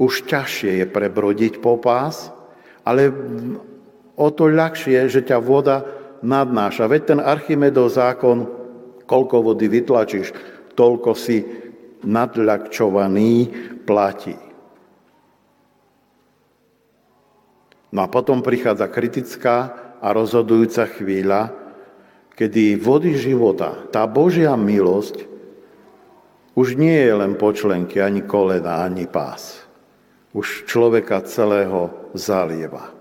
Už 0.00 0.26
ťažšie 0.26 0.82
je 0.82 0.86
prebrodiť 0.88 1.62
popás, 1.62 2.34
ale 2.82 3.12
o 4.16 4.28
to 4.32 4.48
ľahšie, 4.48 5.06
že 5.12 5.22
ťa 5.22 5.38
voda 5.38 5.84
nadnáša. 6.24 6.88
Veď 6.88 7.02
ten 7.14 7.20
Archimedov 7.20 7.92
zákon, 7.92 8.48
koľko 9.04 9.52
vody 9.52 9.68
vytlačíš, 9.68 10.32
toľko 10.72 11.10
si 11.12 11.44
nadľakčovaný 12.04 13.32
platí. 13.84 14.36
No 17.92 18.04
a 18.04 18.08
potom 18.10 18.44
prichádza 18.44 18.92
kritická 18.92 19.56
a 20.02 20.08
rozhodujúca 20.12 20.84
chvíľa, 20.90 21.54
kedy 22.36 22.76
vody 22.76 23.16
života, 23.16 23.88
tá 23.88 24.04
Božia 24.04 24.52
milosť, 24.52 25.24
už 26.56 26.76
nie 26.76 26.96
je 26.96 27.12
len 27.12 27.36
počlenky, 27.36 28.00
ani 28.00 28.24
kolena, 28.24 28.84
ani 28.84 29.04
pás. 29.04 29.64
Už 30.32 30.68
človeka 30.68 31.24
celého 31.24 31.92
zalieva. 32.16 32.95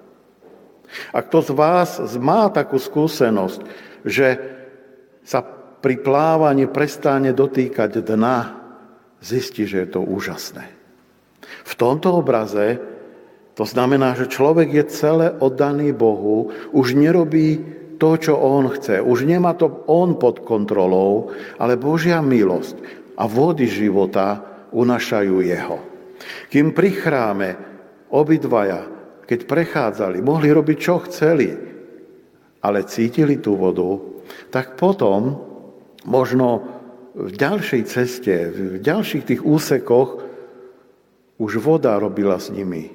A 1.11 1.21
kto 1.21 1.41
z 1.41 1.51
vás 1.55 1.89
má 2.17 2.47
takú 2.49 2.77
skúsenosť, 2.79 3.59
že 4.05 4.27
sa 5.25 5.41
pri 5.81 6.01
plávaní 6.01 6.65
prestane 6.69 7.33
dotýkať 7.33 8.01
dna, 8.01 8.37
zistí, 9.21 9.65
že 9.65 9.85
je 9.85 9.89
to 9.97 10.01
úžasné. 10.01 10.65
V 11.65 11.73
tomto 11.77 12.21
obraze 12.21 12.81
to 13.55 13.63
znamená, 13.63 14.19
že 14.19 14.27
človek 14.27 14.67
je 14.75 14.83
celé 14.91 15.27
oddaný 15.31 15.95
Bohu, 15.95 16.51
už 16.75 16.93
nerobí 16.93 17.63
to, 17.95 18.19
čo 18.19 18.35
on 18.35 18.67
chce. 18.67 18.99
Už 18.99 19.23
nemá 19.23 19.55
to 19.55 19.87
on 19.87 20.19
pod 20.19 20.43
kontrolou, 20.43 21.31
ale 21.55 21.79
Božia 21.79 22.19
milosť 22.19 22.75
a 23.15 23.23
vody 23.23 23.65
života 23.65 24.43
unašajú 24.75 25.35
jeho. 25.39 25.79
Kým 26.51 26.75
pri 26.75 26.89
chráme 26.91 27.49
obidvaja 28.11 28.94
keď 29.25 29.39
prechádzali, 29.49 30.21
mohli 30.21 30.49
robiť, 30.53 30.77
čo 30.77 31.01
chceli, 31.09 31.49
ale 32.61 32.89
cítili 32.89 33.41
tú 33.41 33.57
vodu, 33.57 34.01
tak 34.49 34.77
potom 34.77 35.37
možno 36.05 36.65
v 37.15 37.31
ďalšej 37.31 37.81
ceste, 37.85 38.33
v 38.51 38.77
ďalších 38.81 39.23
tých 39.23 39.41
úsekoch 39.41 40.21
už 41.37 41.51
voda 41.61 41.95
robila 42.01 42.41
s 42.41 42.49
nimi, 42.49 42.91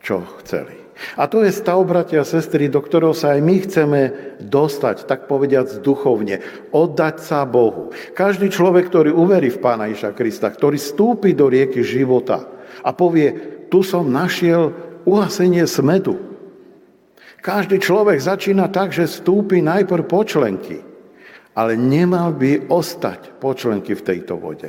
čo 0.00 0.24
chceli. 0.44 0.88
A 1.14 1.30
to 1.30 1.46
je 1.46 1.54
stav, 1.54 1.78
bratia 1.86 2.26
a 2.26 2.26
sestry, 2.26 2.66
do 2.66 2.82
ktorého 2.82 3.14
sa 3.14 3.38
aj 3.38 3.40
my 3.46 3.56
chceme 3.62 4.00
dostať, 4.42 5.06
tak 5.06 5.30
povediať 5.30 5.78
duchovne, 5.78 6.42
oddať 6.74 7.22
sa 7.22 7.46
Bohu. 7.46 7.94
Každý 8.18 8.50
človek, 8.50 8.90
ktorý 8.90 9.14
uverí 9.14 9.46
v 9.54 9.62
Pána 9.62 9.86
Iša 9.86 10.10
Krista, 10.18 10.50
ktorý 10.50 10.74
stúpi 10.74 11.38
do 11.38 11.46
rieky 11.46 11.86
života 11.86 12.50
a 12.82 12.90
povie, 12.90 13.62
tu 13.70 13.86
som 13.86 14.10
našiel 14.10 14.87
uhasenie 15.08 15.64
smedu. 15.64 16.20
Každý 17.40 17.80
človek 17.80 18.20
začína 18.20 18.68
tak, 18.68 18.92
že 18.92 19.08
stúpi 19.08 19.64
najprv 19.64 20.04
počlenky, 20.04 20.84
ale 21.56 21.80
nemal 21.80 22.36
by 22.36 22.68
ostať 22.68 23.40
počlenky 23.40 23.96
v 23.96 24.04
tejto 24.04 24.36
vode. 24.36 24.68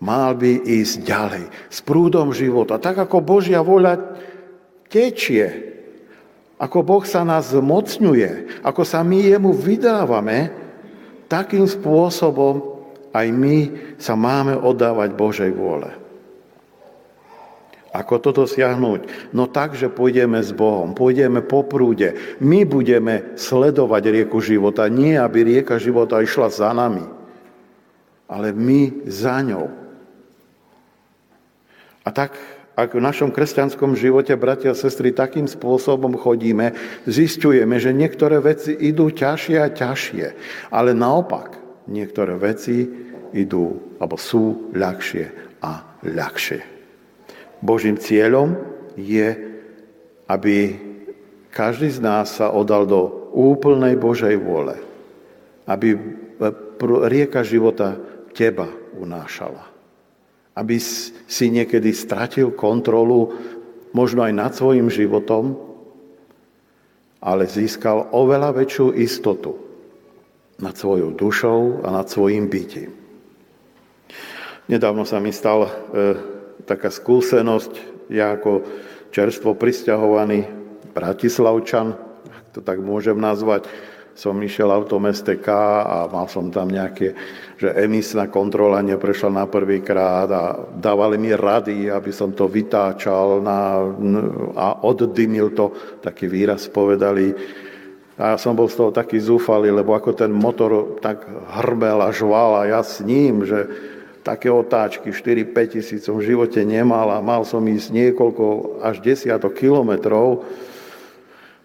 Mal 0.00 0.32
by 0.36 0.64
ísť 0.64 0.94
ďalej 1.04 1.44
s 1.68 1.78
prúdom 1.84 2.32
života, 2.32 2.76
tak 2.76 3.00
ako 3.00 3.24
Božia 3.24 3.60
voľa 3.60 4.00
tečie, 4.88 5.70
ako 6.60 6.84
Boh 6.84 7.04
sa 7.04 7.24
nás 7.24 7.52
zmocňuje, 7.52 8.64
ako 8.64 8.82
sa 8.84 9.00
my 9.00 9.16
jemu 9.16 9.52
vydávame, 9.56 10.52
takým 11.30 11.64
spôsobom 11.64 12.80
aj 13.10 13.26
my 13.30 13.56
sa 13.98 14.14
máme 14.14 14.58
oddávať 14.58 15.10
Božej 15.14 15.52
vôle. 15.54 15.90
Ako 17.90 18.22
to 18.22 18.30
dosiahnuť? 18.30 19.32
No 19.34 19.50
tak, 19.50 19.74
že 19.74 19.90
pôjdeme 19.90 20.38
s 20.38 20.54
Bohom, 20.54 20.94
pôjdeme 20.94 21.42
po 21.42 21.66
prúde. 21.66 22.14
My 22.38 22.62
budeme 22.62 23.34
sledovať 23.34 24.02
rieku 24.14 24.38
života. 24.38 24.86
Nie, 24.86 25.18
aby 25.18 25.42
rieka 25.42 25.74
života 25.82 26.22
išla 26.22 26.54
za 26.54 26.70
nami, 26.70 27.02
ale 28.30 28.54
my 28.54 29.10
za 29.10 29.42
ňou. 29.42 29.66
A 32.06 32.08
tak, 32.14 32.38
ak 32.78 32.94
v 32.94 33.02
našom 33.02 33.34
kresťanskom 33.34 33.98
živote, 33.98 34.38
bratia 34.38 34.70
a 34.70 34.78
sestry, 34.78 35.10
takým 35.10 35.50
spôsobom 35.50 36.14
chodíme, 36.14 36.78
zistujeme, 37.10 37.82
že 37.82 37.90
niektoré 37.90 38.38
veci 38.38 38.70
idú 38.72 39.10
ťažšie 39.10 39.56
a 39.58 39.68
ťažšie, 39.68 40.26
ale 40.70 40.94
naopak, 40.94 41.58
niektoré 41.90 42.38
veci 42.38 42.86
idú, 43.34 43.98
alebo 43.98 44.14
sú 44.14 44.70
ľahšie 44.78 45.58
a 45.58 45.98
ľahšie. 46.06 46.79
Božím 47.60 48.00
cieľom 48.00 48.56
je, 48.96 49.36
aby 50.28 50.80
každý 51.52 51.92
z 51.92 52.00
nás 52.00 52.40
sa 52.40 52.52
odal 52.52 52.88
do 52.88 53.30
úplnej 53.36 54.00
Božej 54.00 54.40
vôle. 54.40 54.80
Aby 55.68 55.96
rieka 57.06 57.44
života 57.44 58.00
teba 58.32 58.70
unášala. 58.96 59.68
Aby 60.56 60.80
si 60.80 61.46
niekedy 61.52 61.92
stratil 61.92 62.50
kontrolu 62.56 63.36
možno 63.92 64.24
aj 64.24 64.32
nad 64.34 64.52
svojim 64.54 64.88
životom, 64.88 65.58
ale 67.20 67.44
získal 67.44 68.08
oveľa 68.16 68.56
väčšiu 68.56 68.96
istotu 68.96 69.52
nad 70.60 70.72
svojou 70.72 71.12
dušou 71.12 71.84
a 71.84 71.88
nad 71.92 72.08
svojim 72.08 72.48
bytím. 72.48 72.92
Nedávno 74.70 75.02
sa 75.02 75.18
mi 75.18 75.34
stal 75.34 75.66
e, 75.66 75.70
taká 76.66 76.92
skúsenosť, 76.92 77.72
ja 78.10 78.34
ako 78.34 78.64
čerstvo 79.14 79.54
pristahovaný 79.54 80.46
Bratislavčan, 80.90 81.94
to 82.50 82.58
tak 82.62 82.82
môžem 82.82 83.18
nazvať, 83.18 83.70
som 84.20 84.36
išiel 84.42 84.68
automeste 84.68 85.38
K 85.38 85.48
a 85.80 86.04
mal 86.10 86.26
som 86.26 86.52
tam 86.52 86.68
nejaké, 86.68 87.14
že 87.56 87.72
emisná 87.72 88.28
kontrola 88.28 88.82
neprešla 88.84 89.30
na 89.32 89.46
prvýkrát 89.46 90.28
a 90.28 90.60
dávali 90.76 91.16
mi 91.16 91.32
rady, 91.32 91.88
aby 91.88 92.10
som 92.12 92.34
to 92.34 92.50
vytáčal 92.50 93.40
na, 93.40 93.80
a 94.58 94.82
oddymil 94.84 95.54
to, 95.56 95.72
taký 96.04 96.26
výraz 96.28 96.68
povedali. 96.68 97.32
A 98.20 98.34
ja 98.34 98.36
som 98.36 98.52
bol 98.52 98.68
z 98.68 98.76
toho 98.76 98.90
taký 98.92 99.16
zúfalý, 99.16 99.72
lebo 99.72 99.96
ako 99.96 100.12
ten 100.12 100.28
motor 100.28 101.00
tak 101.00 101.24
hrbel 101.56 102.04
a 102.04 102.12
žval 102.12 102.60
a 102.60 102.62
ja 102.68 102.80
s 102.84 103.00
ním, 103.00 103.48
že 103.48 103.64
také 104.30 104.46
otáčky 104.46 105.10
4-5 105.10 105.74
tisíc 105.74 106.06
som 106.06 106.14
v 106.22 106.30
živote 106.30 106.62
nemal 106.62 107.10
a 107.10 107.18
mal 107.18 107.42
som 107.42 107.58
ísť 107.66 107.90
niekoľko 107.90 108.78
až 108.78 109.02
desiatok 109.02 109.58
kilometrov, 109.58 110.46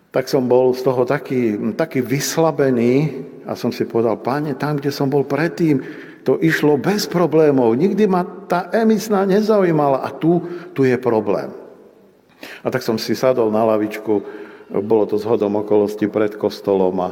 tak 0.10 0.26
som 0.26 0.50
bol 0.50 0.74
z 0.74 0.82
toho 0.82 1.06
taký, 1.06 1.54
taký 1.78 2.02
vyslabený 2.02 3.22
a 3.46 3.54
som 3.54 3.70
si 3.70 3.86
povedal, 3.86 4.18
páne, 4.18 4.58
tam, 4.58 4.82
kde 4.82 4.90
som 4.90 5.06
bol 5.06 5.22
predtým, 5.22 5.86
to 6.26 6.42
išlo 6.42 6.82
bez 6.82 7.06
problémov. 7.06 7.78
Nikdy 7.78 8.10
ma 8.10 8.26
tá 8.50 8.74
emisná 8.74 9.30
nezaujímala 9.30 10.02
a 10.02 10.10
tu, 10.10 10.42
tu 10.74 10.82
je 10.90 10.98
problém. 10.98 11.54
A 12.66 12.74
tak 12.74 12.82
som 12.82 12.98
si 12.98 13.14
sadol 13.14 13.54
na 13.54 13.62
lavičku, 13.62 14.26
bolo 14.82 15.06
to 15.06 15.22
zhodom 15.22 15.62
okolosti 15.62 16.10
pred 16.10 16.34
kostolom 16.34 16.98
a 16.98 17.10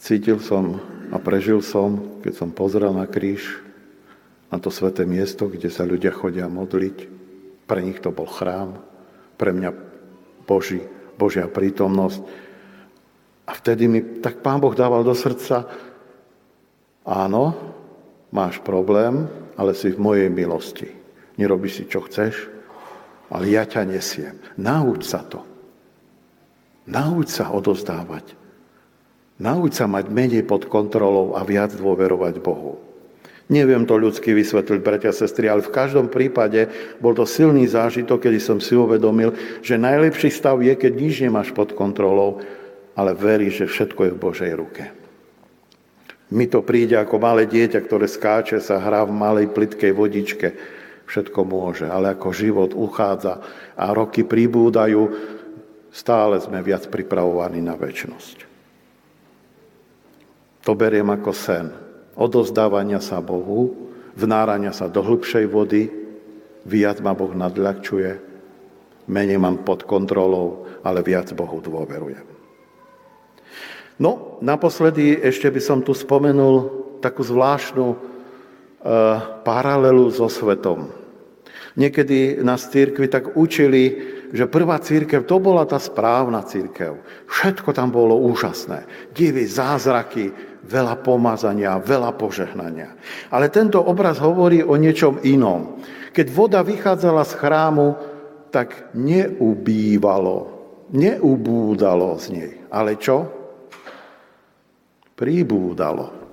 cítil 0.00 0.40
som 0.40 0.95
a 1.10 1.16
prežil 1.22 1.62
som, 1.62 2.20
keď 2.22 2.32
som 2.34 2.50
pozrel 2.50 2.90
na 2.90 3.06
kríž, 3.06 3.62
na 4.50 4.62
to 4.62 4.70
sveté 4.70 5.02
miesto, 5.02 5.50
kde 5.50 5.70
sa 5.70 5.82
ľudia 5.82 6.14
chodia 6.14 6.46
modliť. 6.46 6.96
Pre 7.66 7.80
nich 7.82 7.98
to 7.98 8.14
bol 8.14 8.30
chrám, 8.30 8.78
pre 9.34 9.50
mňa 9.50 9.70
Boží, 10.46 10.82
Božia 11.18 11.50
prítomnosť. 11.50 12.20
A 13.46 13.52
vtedy 13.54 13.90
mi 13.90 14.22
tak 14.22 14.42
Pán 14.42 14.62
Boh 14.62 14.74
dával 14.74 15.02
do 15.02 15.14
srdca, 15.14 15.66
áno, 17.02 17.54
máš 18.30 18.62
problém, 18.62 19.26
ale 19.58 19.74
si 19.74 19.90
v 19.90 20.02
mojej 20.02 20.30
milosti. 20.30 20.90
Nerobíš 21.38 21.82
si, 21.82 21.84
čo 21.90 22.06
chceš, 22.06 22.50
ale 23.30 23.50
ja 23.50 23.66
ťa 23.66 23.82
nesiem. 23.86 24.38
Nauč 24.58 25.10
sa 25.10 25.26
to. 25.26 25.42
Nauč 26.86 27.34
sa 27.34 27.50
odozdávať. 27.50 28.45
Nauč 29.36 29.76
sa 29.76 29.84
mať 29.84 30.08
menej 30.08 30.48
pod 30.48 30.64
kontrolou 30.64 31.36
a 31.36 31.44
viac 31.44 31.76
dôverovať 31.76 32.40
Bohu. 32.40 32.80
Neviem 33.46 33.86
to 33.86 33.94
ľudsky 33.94 34.34
vysvetliť, 34.34 34.80
bratia 34.82 35.14
a 35.14 35.14
sestry, 35.14 35.46
ale 35.46 35.62
v 35.62 35.70
každom 35.70 36.10
prípade 36.10 36.66
bol 36.98 37.14
to 37.14 37.22
silný 37.22 37.70
zážitok, 37.70 38.26
kedy 38.26 38.42
som 38.42 38.58
si 38.58 38.74
uvedomil, 38.74 39.38
že 39.62 39.78
najlepší 39.78 40.34
stav 40.34 40.58
je, 40.58 40.74
keď 40.74 40.92
nič 40.98 41.14
nemáš 41.22 41.54
pod 41.54 41.70
kontrolou, 41.70 42.42
ale 42.98 43.14
veríš, 43.14 43.62
že 43.62 43.66
všetko 43.70 44.00
je 44.02 44.12
v 44.16 44.22
Božej 44.22 44.52
ruke. 44.56 44.84
Mi 46.34 46.50
to 46.50 46.66
príde 46.66 46.98
ako 46.98 47.22
malé 47.22 47.46
dieťa, 47.46 47.78
ktoré 47.86 48.10
skáče, 48.10 48.58
sa 48.58 48.82
hrá 48.82 49.06
v 49.06 49.14
malej 49.14 49.46
plitkej 49.54 49.94
vodičke. 49.94 50.48
Všetko 51.06 51.46
môže, 51.46 51.86
ale 51.86 52.18
ako 52.18 52.34
život 52.34 52.74
uchádza 52.74 53.38
a 53.78 53.94
roky 53.94 54.26
pribúdajú, 54.26 55.06
stále 55.94 56.42
sme 56.42 56.66
viac 56.66 56.90
pripravovaní 56.90 57.62
na 57.62 57.78
väčnosť. 57.78 58.55
To 60.66 60.74
beriem 60.74 61.06
ako 61.06 61.30
sen 61.30 61.86
odozdávania 62.16 62.98
sa 62.98 63.20
Bohu, 63.20 63.92
vnárania 64.16 64.72
sa 64.72 64.88
do 64.88 65.04
hĺbšej 65.04 65.46
vody, 65.46 65.92
viac 66.64 66.98
ma 67.04 67.12
Boh 67.12 67.30
nadľahčuje, 67.30 68.10
menej 69.06 69.38
mám 69.38 69.62
pod 69.62 69.84
kontrolou, 69.84 70.66
ale 70.82 71.04
viac 71.04 71.30
Bohu 71.36 71.60
dôverujem. 71.60 72.24
No, 73.96 74.40
naposledy 74.44 75.20
ešte 75.24 75.48
by 75.48 75.60
som 75.62 75.78
tu 75.80 75.96
spomenul 75.96 76.84
takú 77.00 77.24
zvláštnu 77.24 77.86
e, 77.92 77.96
paralelu 79.40 80.12
so 80.12 80.28
svetom. 80.28 80.92
Niekedy 81.76 82.40
nás 82.40 82.68
církvi 82.72 83.08
tak 83.08 83.36
učili, 83.36 84.16
že 84.32 84.48
prvá 84.48 84.80
církev 84.80 85.28
to 85.28 85.36
bola 85.40 85.68
tá 85.68 85.76
správna 85.76 86.44
církev. 86.44 87.00
Všetko 87.28 87.72
tam 87.76 87.92
bolo 87.92 88.16
úžasné. 88.16 88.88
Divy, 89.12 89.44
zázraky, 89.44 90.32
veľa 90.66 90.98
pomazania, 91.00 91.78
veľa 91.78 92.18
požehnania. 92.18 92.98
Ale 93.30 93.48
tento 93.48 93.78
obraz 93.78 94.18
hovorí 94.18 94.60
o 94.60 94.74
niečom 94.74 95.22
inom. 95.22 95.78
Keď 96.10 96.26
voda 96.34 96.60
vychádzala 96.66 97.22
z 97.22 97.32
chrámu, 97.38 97.86
tak 98.50 98.90
neubývalo, 98.98 100.38
neubúdalo 100.90 102.18
z 102.18 102.26
nej. 102.34 102.52
Ale 102.68 102.98
čo? 102.98 103.30
Pribúdalo. 105.14 106.26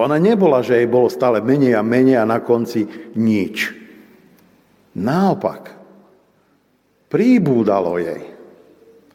Ona 0.00 0.16
nebola, 0.16 0.64
že 0.64 0.80
jej 0.80 0.88
bolo 0.88 1.12
stále 1.12 1.44
menej 1.44 1.76
a 1.76 1.82
menej 1.84 2.20
a 2.20 2.28
na 2.28 2.40
konci 2.40 2.88
nič. 3.14 3.70
Naopak, 4.98 5.72
pribúdalo 7.08 8.00
jej. 8.00 8.32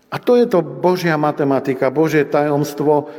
A 0.07 0.15
to 0.23 0.39
je 0.39 0.47
to 0.47 0.63
Božia 0.63 1.19
matematika, 1.19 1.91
Božie 1.91 2.23
tajomstvo, 2.23 3.11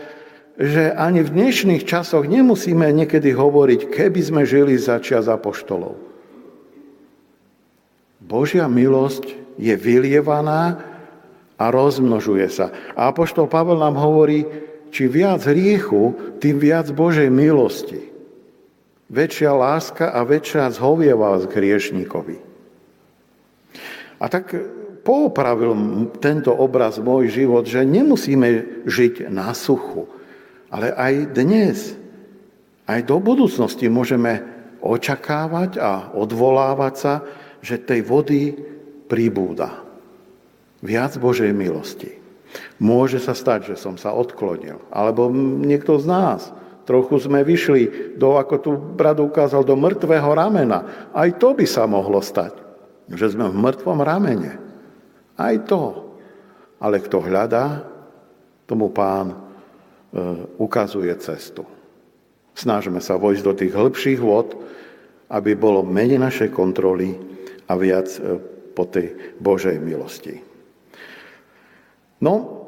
že 0.58 0.90
ani 0.90 1.22
v 1.22 1.30
dnešných 1.30 1.86
časoch 1.86 2.26
nemusíme 2.26 2.90
niekedy 2.90 3.30
hovoriť, 3.30 3.94
keby 3.94 4.20
sme 4.20 4.42
žili 4.42 4.74
za 4.74 4.98
čas 4.98 5.30
apoštolov. 5.30 5.94
Božia 8.18 8.66
milosť 8.66 9.38
je 9.54 9.74
vylievaná 9.78 10.82
a 11.54 11.64
rozmnožuje 11.70 12.50
sa. 12.50 12.74
A 12.98 13.14
apoštol 13.14 13.46
Pavel 13.46 13.78
nám 13.78 13.94
hovorí, 14.02 14.42
či 14.90 15.06
viac 15.06 15.46
hriechu, 15.46 16.34
tým 16.42 16.58
viac 16.58 16.90
Božej 16.90 17.30
milosti. 17.30 18.10
Väčšia 19.08 19.54
láska 19.54 20.10
a 20.10 20.26
väčšia 20.26 20.74
zhovieva 20.74 21.38
k 21.38 21.54
hriešnikovi. 21.54 22.36
A 24.18 24.24
tak 24.26 24.50
poopravil 25.06 25.72
tento 26.18 26.50
obraz 26.50 26.98
môj 26.98 27.30
život, 27.30 27.64
že 27.64 27.86
nemusíme 27.86 28.84
žiť 28.84 29.30
na 29.30 29.54
suchu, 29.54 30.17
ale 30.68 30.92
aj 30.92 31.14
dnes, 31.32 31.96
aj 32.88 33.04
do 33.04 33.20
budúcnosti 33.20 33.88
môžeme 33.88 34.44
očakávať 34.80 35.80
a 35.80 36.12
odvolávať 36.14 36.94
sa, 36.96 37.14
že 37.60 37.80
tej 37.80 38.00
vody 38.06 38.54
pribúda. 39.10 39.84
Viac 40.80 41.18
Božej 41.18 41.50
milosti. 41.50 42.14
Môže 42.78 43.18
sa 43.18 43.34
stať, 43.34 43.74
že 43.74 43.76
som 43.76 43.98
sa 43.98 44.14
odklonil. 44.14 44.78
Alebo 44.88 45.28
niekto 45.34 45.98
z 45.98 46.06
nás. 46.06 46.40
Trochu 46.88 47.20
sme 47.20 47.44
vyšli 47.44 48.16
do, 48.16 48.40
ako 48.40 48.54
tu 48.62 48.70
brat 48.78 49.20
ukázal, 49.20 49.66
do 49.66 49.76
mŕtvého 49.76 50.30
ramena. 50.32 51.10
Aj 51.12 51.28
to 51.36 51.52
by 51.52 51.66
sa 51.68 51.84
mohlo 51.84 52.24
stať. 52.24 52.56
Že 53.12 53.36
sme 53.36 53.46
v 53.52 53.60
mŕtvom 53.60 54.00
ramene. 54.00 54.56
Aj 55.36 55.52
to. 55.68 56.14
Ale 56.80 57.02
kto 57.02 57.20
hľadá, 57.20 57.84
tomu 58.64 58.88
pán 58.88 59.47
ukazuje 60.56 61.12
cestu. 61.20 61.68
Snažíme 62.56 62.98
sa 62.98 63.20
vojsť 63.20 63.42
do 63.44 63.52
tých 63.54 63.72
hĺbších 63.76 64.20
vod, 64.20 64.58
aby 65.28 65.54
bolo 65.54 65.84
menej 65.84 66.18
našej 66.18 66.50
kontroly 66.50 67.14
a 67.68 67.76
viac 67.76 68.08
e, 68.16 68.40
po 68.72 68.88
tej 68.88 69.36
Božej 69.36 69.76
milosti. 69.76 70.40
No, 72.24 72.64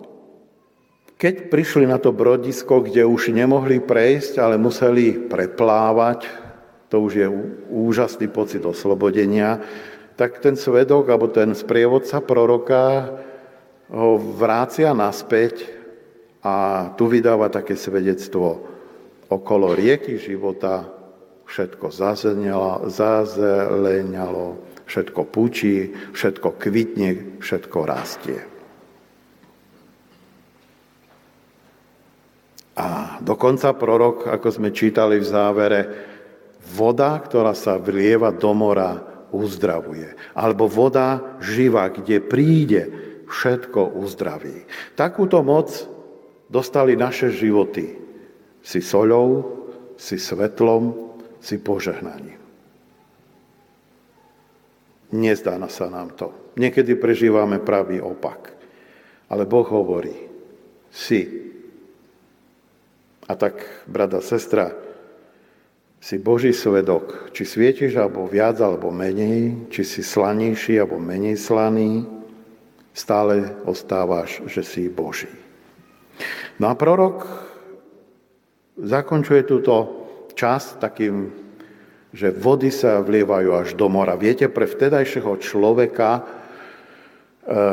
keď 1.16 1.52
prišli 1.52 1.84
na 1.88 1.96
to 1.96 2.12
brodisko, 2.12 2.84
kde 2.84 3.08
už 3.08 3.32
nemohli 3.32 3.80
prejsť, 3.80 4.38
ale 4.40 4.60
museli 4.60 5.16
preplávať, 5.16 6.28
to 6.92 7.00
už 7.00 7.12
je 7.16 7.26
úžasný 7.72 8.28
pocit 8.28 8.62
oslobodenia, 8.62 9.60
tak 10.14 10.38
ten 10.44 10.54
svedok, 10.54 11.08
alebo 11.08 11.32
ten 11.32 11.56
sprievodca 11.56 12.20
proroka 12.20 13.16
ho 13.90 14.20
vrácia 14.20 14.92
naspäť 14.92 15.79
a 16.40 16.88
tu 16.96 17.04
vydáva 17.08 17.52
také 17.52 17.76
svedectvo 17.76 18.64
okolo 19.28 19.76
rieky 19.76 20.16
života, 20.16 20.88
všetko 21.44 21.86
zazeleňalo, 22.88 24.46
všetko 24.88 25.20
pučí, 25.28 25.92
všetko 26.16 26.48
kvitne, 26.56 27.38
všetko 27.42 27.78
rastie. 27.84 28.40
A 32.80 33.20
dokonca 33.20 33.76
prorok, 33.76 34.24
ako 34.30 34.48
sme 34.48 34.72
čítali 34.72 35.20
v 35.20 35.26
závere, 35.28 35.80
voda, 36.64 37.20
ktorá 37.20 37.52
sa 37.52 37.76
vlieva 37.76 38.32
do 38.32 38.56
mora, 38.56 39.04
uzdravuje. 39.30 40.16
Alebo 40.32 40.64
voda 40.64 41.36
živá, 41.44 41.92
kde 41.92 42.24
príde, 42.24 42.82
všetko 43.28 44.00
uzdraví. 44.00 44.64
Takúto 44.96 45.44
moc 45.44 45.99
dostali 46.50 46.98
naše 46.98 47.30
životy. 47.30 47.96
Si 48.60 48.82
soľou, 48.82 49.56
si 49.96 50.20
svetlom, 50.20 51.14
si 51.40 51.56
požehnaním. 51.56 52.36
Nezdá 55.10 55.56
sa 55.66 55.86
nám 55.90 56.14
to. 56.14 56.54
Niekedy 56.60 56.94
prežívame 56.98 57.58
pravý 57.58 57.98
opak. 58.02 58.52
Ale 59.30 59.46
Boh 59.46 59.66
hovorí, 59.66 60.14
si. 60.90 61.22
A 63.30 63.32
tak, 63.38 63.86
brada, 63.86 64.18
sestra, 64.18 64.74
si 66.02 66.18
Boží 66.18 66.50
svedok, 66.50 67.30
či 67.30 67.46
svietiš 67.46 67.94
alebo 67.94 68.26
viac 68.26 68.58
alebo 68.58 68.90
menej, 68.90 69.70
či 69.70 69.86
si 69.86 70.02
slanejší 70.02 70.82
alebo 70.82 70.98
menej 70.98 71.38
slaný, 71.38 72.08
stále 72.90 73.54
ostávaš, 73.68 74.42
že 74.50 74.66
si 74.66 74.90
Boží. 74.90 75.30
No 76.60 76.68
a 76.70 76.74
prorok 76.76 77.24
zakončuje 78.80 79.44
túto 79.44 79.74
čas 80.32 80.76
takým, 80.80 81.32
že 82.10 82.34
vody 82.34 82.74
sa 82.74 82.98
vlievajú 83.04 83.50
až 83.54 83.68
do 83.78 83.86
mora. 83.86 84.18
Viete, 84.18 84.50
pre 84.50 84.66
vtedajšieho 84.66 85.38
človeka 85.38 86.10
e, 86.18 86.22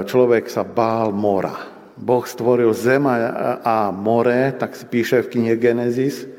človek 0.05 0.45
sa 0.51 0.61
bál 0.61 1.09
mora. 1.09 1.77
Boh 1.97 2.21
stvoril 2.21 2.77
zem 2.77 3.09
a 3.09 3.89
more, 3.89 4.53
tak 4.53 4.77
píše 4.77 5.25
v 5.25 5.31
knihe 5.33 5.55
Genesis. 5.57 6.29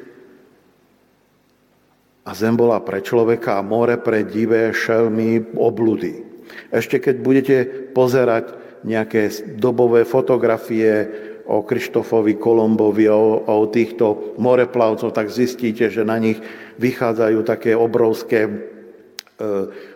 A 2.22 2.30
zem 2.30 2.54
bola 2.54 2.78
pre 2.78 3.02
človeka 3.02 3.58
a 3.58 3.66
more 3.66 3.98
pre 3.98 4.22
divé 4.22 4.70
šelmy 4.70 5.58
obludy. 5.58 6.22
Ešte 6.70 7.02
keď 7.02 7.16
budete 7.18 7.56
pozerať 7.90 8.54
nejaké 8.86 9.34
dobové 9.58 10.06
fotografie 10.06 11.10
o 11.48 11.64
Krištofovi 11.64 12.36
Kolombovi, 12.36 13.08
o, 13.08 13.40
o 13.40 13.66
týchto 13.72 14.36
moreplavcov, 14.36 15.16
tak 15.16 15.32
zistíte, 15.32 15.88
že 15.88 16.04
na 16.04 16.20
nich 16.20 16.36
vychádzajú 16.76 17.40
také 17.42 17.72
obrovské 17.72 18.44
e, 18.44 18.50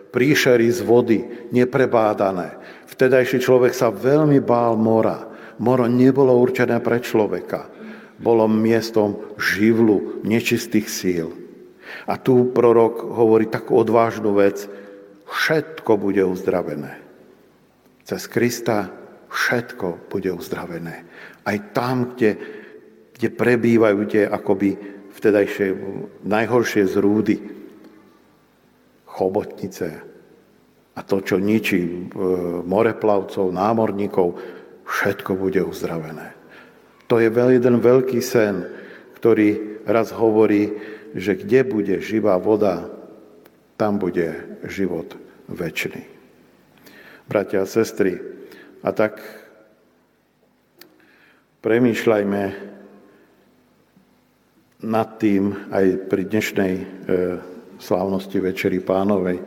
príšery 0.09 0.67
z 0.73 0.81
vody, 0.81 1.19
neprebádané. 1.53 2.57
Vtedajší 2.89 3.41
človek 3.41 3.73
sa 3.77 3.93
veľmi 3.93 4.41
bál 4.41 4.77
mora. 4.77 5.29
Moro 5.61 5.85
nebolo 5.85 6.33
určené 6.33 6.81
pre 6.81 7.01
človeka. 7.01 7.69
Bolo 8.17 8.49
miestom 8.49 9.37
živlu 9.37 10.25
nečistých 10.25 10.89
síl. 10.89 11.29
A 12.09 12.17
tu 12.17 12.49
prorok 12.49 13.05
hovorí 13.05 13.45
takú 13.45 13.77
odvážnu 13.77 14.33
vec. 14.33 14.65
Všetko 15.29 16.01
bude 16.01 16.25
uzdravené. 16.25 16.97
Cez 18.05 18.25
Krista 18.29 18.89
všetko 19.33 20.09
bude 20.13 20.29
uzdravené. 20.29 21.05
Aj 21.43 21.57
tam, 21.75 22.15
kde, 22.15 22.39
kde 23.15 23.27
prebývajú 23.31 23.99
tie 24.07 24.23
akoby 24.27 24.75
vtedajšie 25.13 25.67
najhoršie 26.23 26.83
zrúdy, 26.87 27.37
chobotnice 29.13 29.87
a 30.93 30.99
to, 31.01 31.21
čo 31.21 31.37
ničí 31.37 31.81
e, 31.81 31.97
moreplavcov, 32.65 33.53
námorníkov, 33.53 34.37
všetko 34.85 35.37
bude 35.37 35.61
uzdravené. 35.61 36.33
To 37.09 37.21
je 37.21 37.29
jeden 37.29 37.77
veľký 37.77 38.19
sen, 38.21 38.65
ktorý 39.17 39.81
raz 39.85 40.09
hovorí, 40.13 40.73
že 41.13 41.37
kde 41.37 41.61
bude 41.65 41.95
živá 42.01 42.37
voda, 42.41 42.89
tam 43.77 44.01
bude 44.01 44.57
život 44.65 45.13
väčší. 45.49 46.09
Bratia 47.29 47.65
a 47.65 47.69
sestry, 47.69 48.17
a 48.83 48.89
tak 48.91 49.21
premýšľajme 51.63 52.43
nad 54.83 55.09
tým 55.15 55.71
aj 55.71 56.11
pri 56.11 56.23
dnešnej 56.27 56.73
e, 56.75 56.83
slávnosti 57.79 58.35
Večeri 58.43 58.83
Pánovej, 58.83 59.39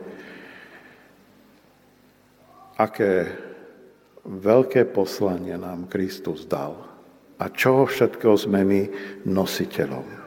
aké 2.81 3.13
veľké 4.25 4.89
poslanie 4.89 5.53
nám 5.61 5.85
Kristus 5.85 6.49
dal 6.49 6.73
a 7.37 7.45
čoho 7.53 7.85
všetkého 7.85 8.33
sme 8.33 8.65
my 8.65 8.81
nositeľom. 9.29 10.25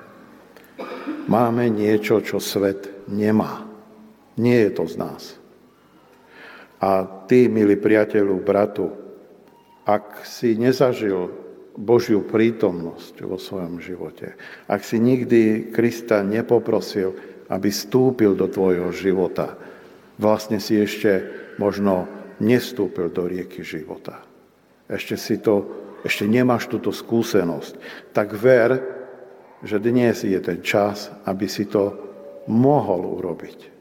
Máme 1.26 1.74
niečo, 1.74 2.22
čo 2.22 2.38
svet 2.38 3.11
nemá. 3.11 3.66
Nie 4.38 4.70
je 4.70 4.72
to 4.78 4.86
z 4.86 4.95
nás. 4.95 5.22
A 6.78 7.03
ty, 7.26 7.51
milý 7.51 7.74
priateľu, 7.74 8.38
bratu, 8.41 8.95
ak 9.82 10.22
si 10.22 10.55
nezažil 10.55 11.39
Božiu 11.80 12.20
prítomnosť 12.20 13.24
vo 13.24 13.40
svojom 13.40 13.80
živote, 13.80 14.36
ak 14.68 14.84
si 14.84 15.00
nikdy 15.00 15.72
Krista 15.72 16.20
nepoprosil, 16.20 17.16
aby 17.48 17.72
stúpil 17.72 18.36
do 18.36 18.46
tvojho 18.46 18.92
života, 18.92 19.56
vlastne 20.20 20.60
si 20.60 20.76
ešte 20.76 21.24
možno 21.56 22.04
nestúpil 22.38 23.08
do 23.08 23.24
rieky 23.24 23.64
života. 23.64 24.20
Ešte 24.92 25.16
si 25.16 25.40
to, 25.40 25.64
ešte 26.04 26.28
nemáš 26.28 26.68
túto 26.68 26.92
skúsenosť. 26.92 27.80
Tak 28.12 28.36
ver, 28.36 28.70
že 29.64 29.80
dnes 29.80 30.20
je 30.20 30.36
ten 30.40 30.60
čas, 30.60 31.08
aby 31.24 31.48
si 31.48 31.64
to 31.64 31.96
mohol 32.48 33.18
urobiť. 33.20 33.80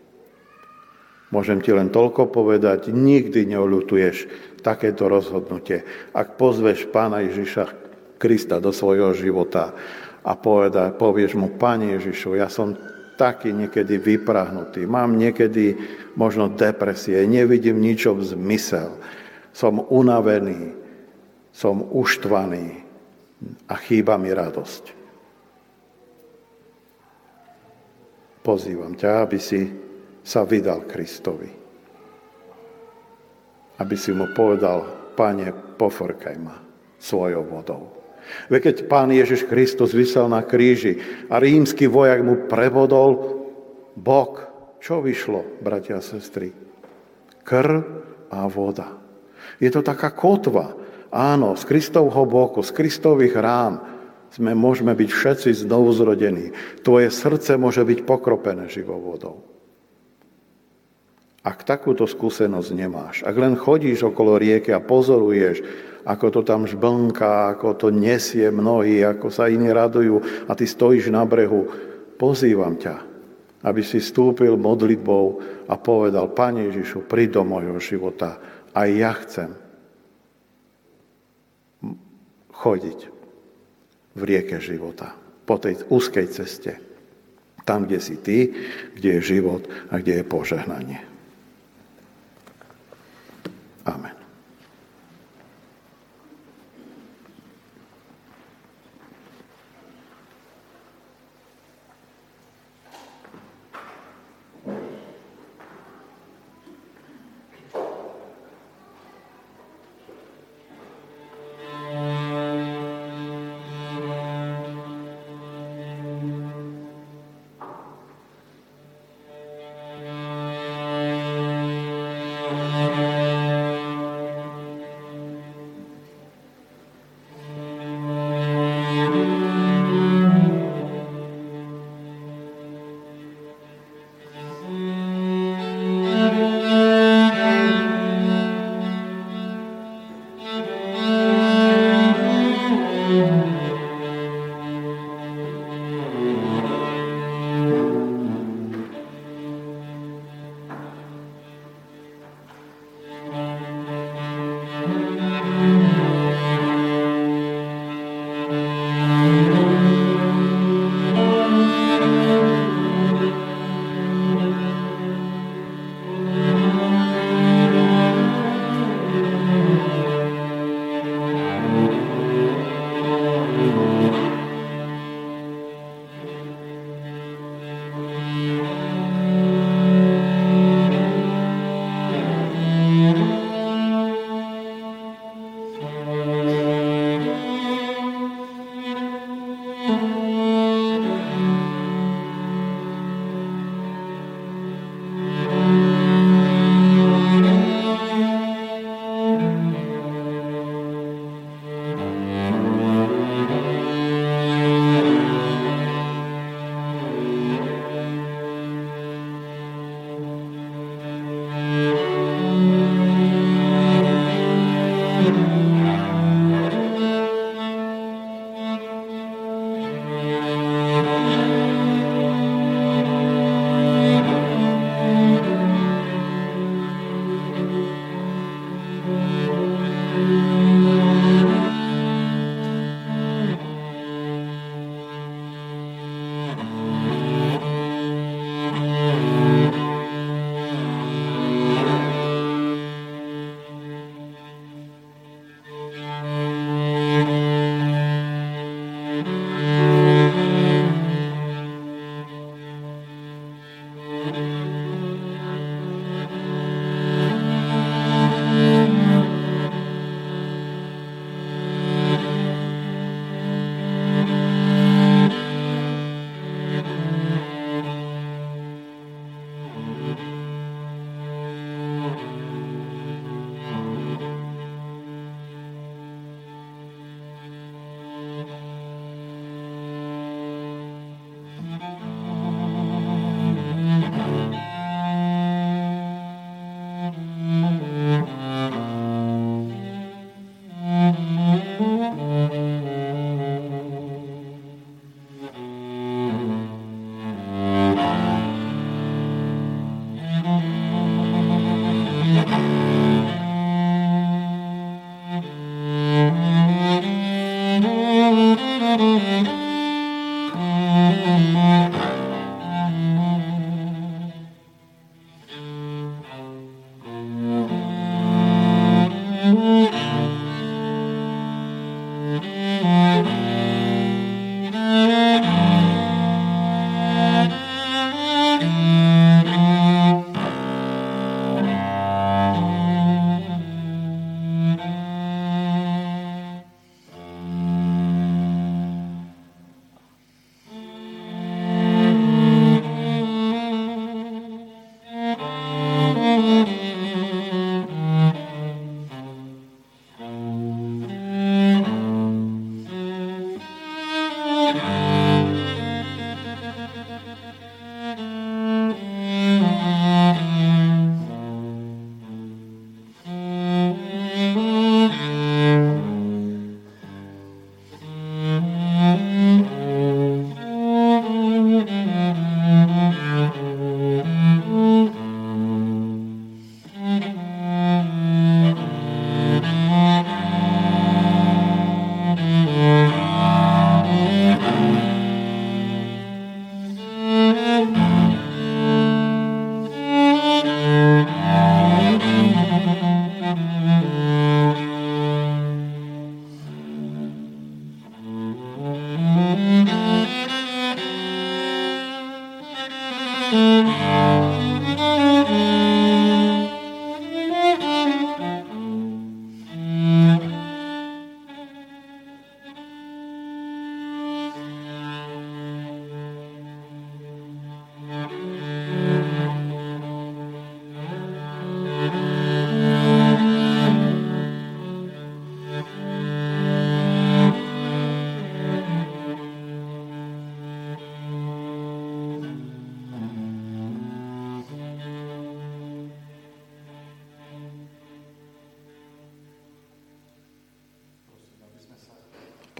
Môžem 1.29 1.61
ti 1.61 1.69
len 1.69 1.93
toľko 1.93 2.33
povedať, 2.33 2.89
nikdy 2.89 3.45
neolutuješ 3.45 4.25
takéto 4.65 5.05
rozhodnutie. 5.05 5.85
Ak 6.09 6.41
pozveš 6.41 6.89
pána 6.89 7.21
Ježiša 7.21 7.88
Krista 8.19 8.59
do 8.59 8.75
svojho 8.75 9.15
života 9.15 9.71
a 10.21 10.35
poveda, 10.35 10.91
povieš 10.91 11.39
mu, 11.39 11.47
Pane 11.55 11.95
Ježišu, 11.97 12.35
ja 12.35 12.51
som 12.51 12.75
taký 13.15 13.51
niekedy 13.51 13.99
vyprahnutý, 13.99 14.87
mám 14.87 15.15
niekedy 15.15 15.75
možno 16.15 16.51
depresie, 16.51 17.27
nevidím 17.27 17.79
ničom 17.83 18.23
zmysel, 18.23 18.95
som 19.51 19.83
unavený, 19.91 20.75
som 21.51 21.83
uštvaný 21.83 22.79
a 23.67 23.75
chýba 23.79 24.15
mi 24.15 24.31
radosť. 24.31 24.83
Pozývam 28.39 28.95
ťa, 28.95 29.09
aby 29.27 29.39
si 29.39 29.67
sa 30.23 30.47
vydal 30.47 30.87
Kristovi. 30.87 31.51
Aby 33.79 33.95
si 33.99 34.15
mu 34.15 34.31
povedal, 34.31 35.11
Pane, 35.19 35.75
poforkaj 35.75 36.35
ma 36.39 36.55
svojou 36.95 37.43
vodou. 37.43 37.98
Veď 38.47 38.71
keď 38.71 38.75
Pán 38.89 39.09
Ježiš 39.09 39.45
Kristus 39.45 39.95
vysel 39.95 40.29
na 40.29 40.45
kríži 40.45 41.01
a 41.27 41.37
rímsky 41.37 41.85
vojak 41.89 42.21
mu 42.23 42.47
prevodol 42.47 43.39
bok, 43.97 44.47
čo 44.79 45.03
vyšlo, 45.03 45.59
bratia 45.59 45.99
a 45.99 46.05
sestry? 46.05 46.55
Krv 47.43 47.83
a 48.31 48.47
voda. 48.47 48.95
Je 49.59 49.67
to 49.67 49.83
taká 49.83 50.13
kotva. 50.13 50.77
Áno, 51.09 51.57
z 51.57 51.65
Kristovho 51.65 52.23
boku, 52.29 52.61
z 52.61 52.71
Kristových 52.71 53.35
rán 53.35 53.81
sme 54.29 54.53
môžeme 54.53 54.93
byť 54.93 55.09
všetci 55.09 55.49
znovu 55.65 55.89
zrodení. 55.91 56.53
Tvoje 56.85 57.09
srdce 57.09 57.57
môže 57.57 57.81
byť 57.81 58.05
pokropené 58.05 58.69
živou 58.69 59.01
vodou. 59.01 59.41
Ak 61.39 61.63
takúto 61.63 62.03
skúsenosť 62.03 62.69
nemáš, 62.75 63.15
ak 63.23 63.35
len 63.39 63.55
chodíš 63.55 64.03
okolo 64.11 64.35
rieky 64.35 64.75
a 64.75 64.83
pozoruješ, 64.83 65.63
ako 66.03 66.25
to 66.35 66.41
tam 66.43 66.67
žblnká, 66.67 67.55
ako 67.55 67.75
to 67.79 67.87
nesie 67.95 68.51
mnohí, 68.51 68.99
ako 69.03 69.31
sa 69.31 69.47
iní 69.47 69.71
radujú 69.71 70.19
a 70.47 70.51
ty 70.51 70.67
stojíš 70.67 71.11
na 71.11 71.23
brehu, 71.23 71.71
pozývam 72.19 72.75
ťa, 72.75 72.95
aby 73.63 73.81
si 73.83 74.03
stúpil 74.03 74.59
modlitbou 74.59 75.25
a 75.71 75.79
povedal, 75.79 76.31
Pane 76.31 76.71
Ježišu, 76.71 77.07
príď 77.07 77.39
do 77.39 77.43
môjho 77.47 77.79
života, 77.79 78.39
aj 78.75 78.89
ja 78.91 79.11
chcem 79.23 79.49
chodiť 82.51 82.99
v 84.19 84.21
rieke 84.27 84.59
života, 84.59 85.15
po 85.47 85.55
tej 85.55 85.79
úzkej 85.87 86.27
ceste, 86.27 86.75
tam, 87.63 87.87
kde 87.87 87.99
si 88.03 88.19
ty, 88.19 88.51
kde 88.91 89.19
je 89.19 89.37
život 89.39 89.63
a 89.87 90.03
kde 90.03 90.19
je 90.19 90.25
požehnanie. 90.27 91.08
Amen. 93.89 94.18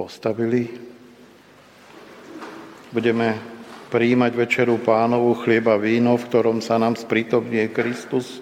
Postavili. 0.10 0.66
Budeme 2.90 3.38
prijímať 3.94 4.34
večeru 4.34 4.82
pánovu 4.82 5.38
chlieba 5.38 5.78
víno, 5.78 6.18
v 6.18 6.26
ktorom 6.26 6.66
sa 6.66 6.82
nám 6.82 6.98
sprítomnie 6.98 7.70
Kristus. 7.70 8.42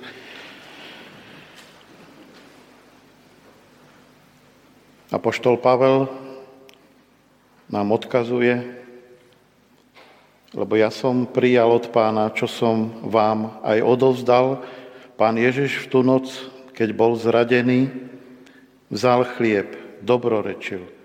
Apoštol 5.12 5.60
Pavel 5.60 6.08
nám 7.68 7.92
odkazuje, 7.92 8.64
lebo 10.56 10.72
ja 10.80 10.88
som 10.88 11.28
prijal 11.28 11.68
od 11.68 11.92
pána, 11.92 12.32
čo 12.32 12.48
som 12.48 12.96
vám 13.04 13.60
aj 13.68 13.84
odovzdal. 13.84 14.64
Pán 15.20 15.36
Ježiš 15.36 15.84
v 15.84 15.88
tú 15.92 16.00
noc, 16.00 16.32
keď 16.72 16.96
bol 16.96 17.20
zradený, 17.20 17.92
vzal 18.88 19.28
chlieb, 19.36 19.76
dobrorečil, 20.00 20.96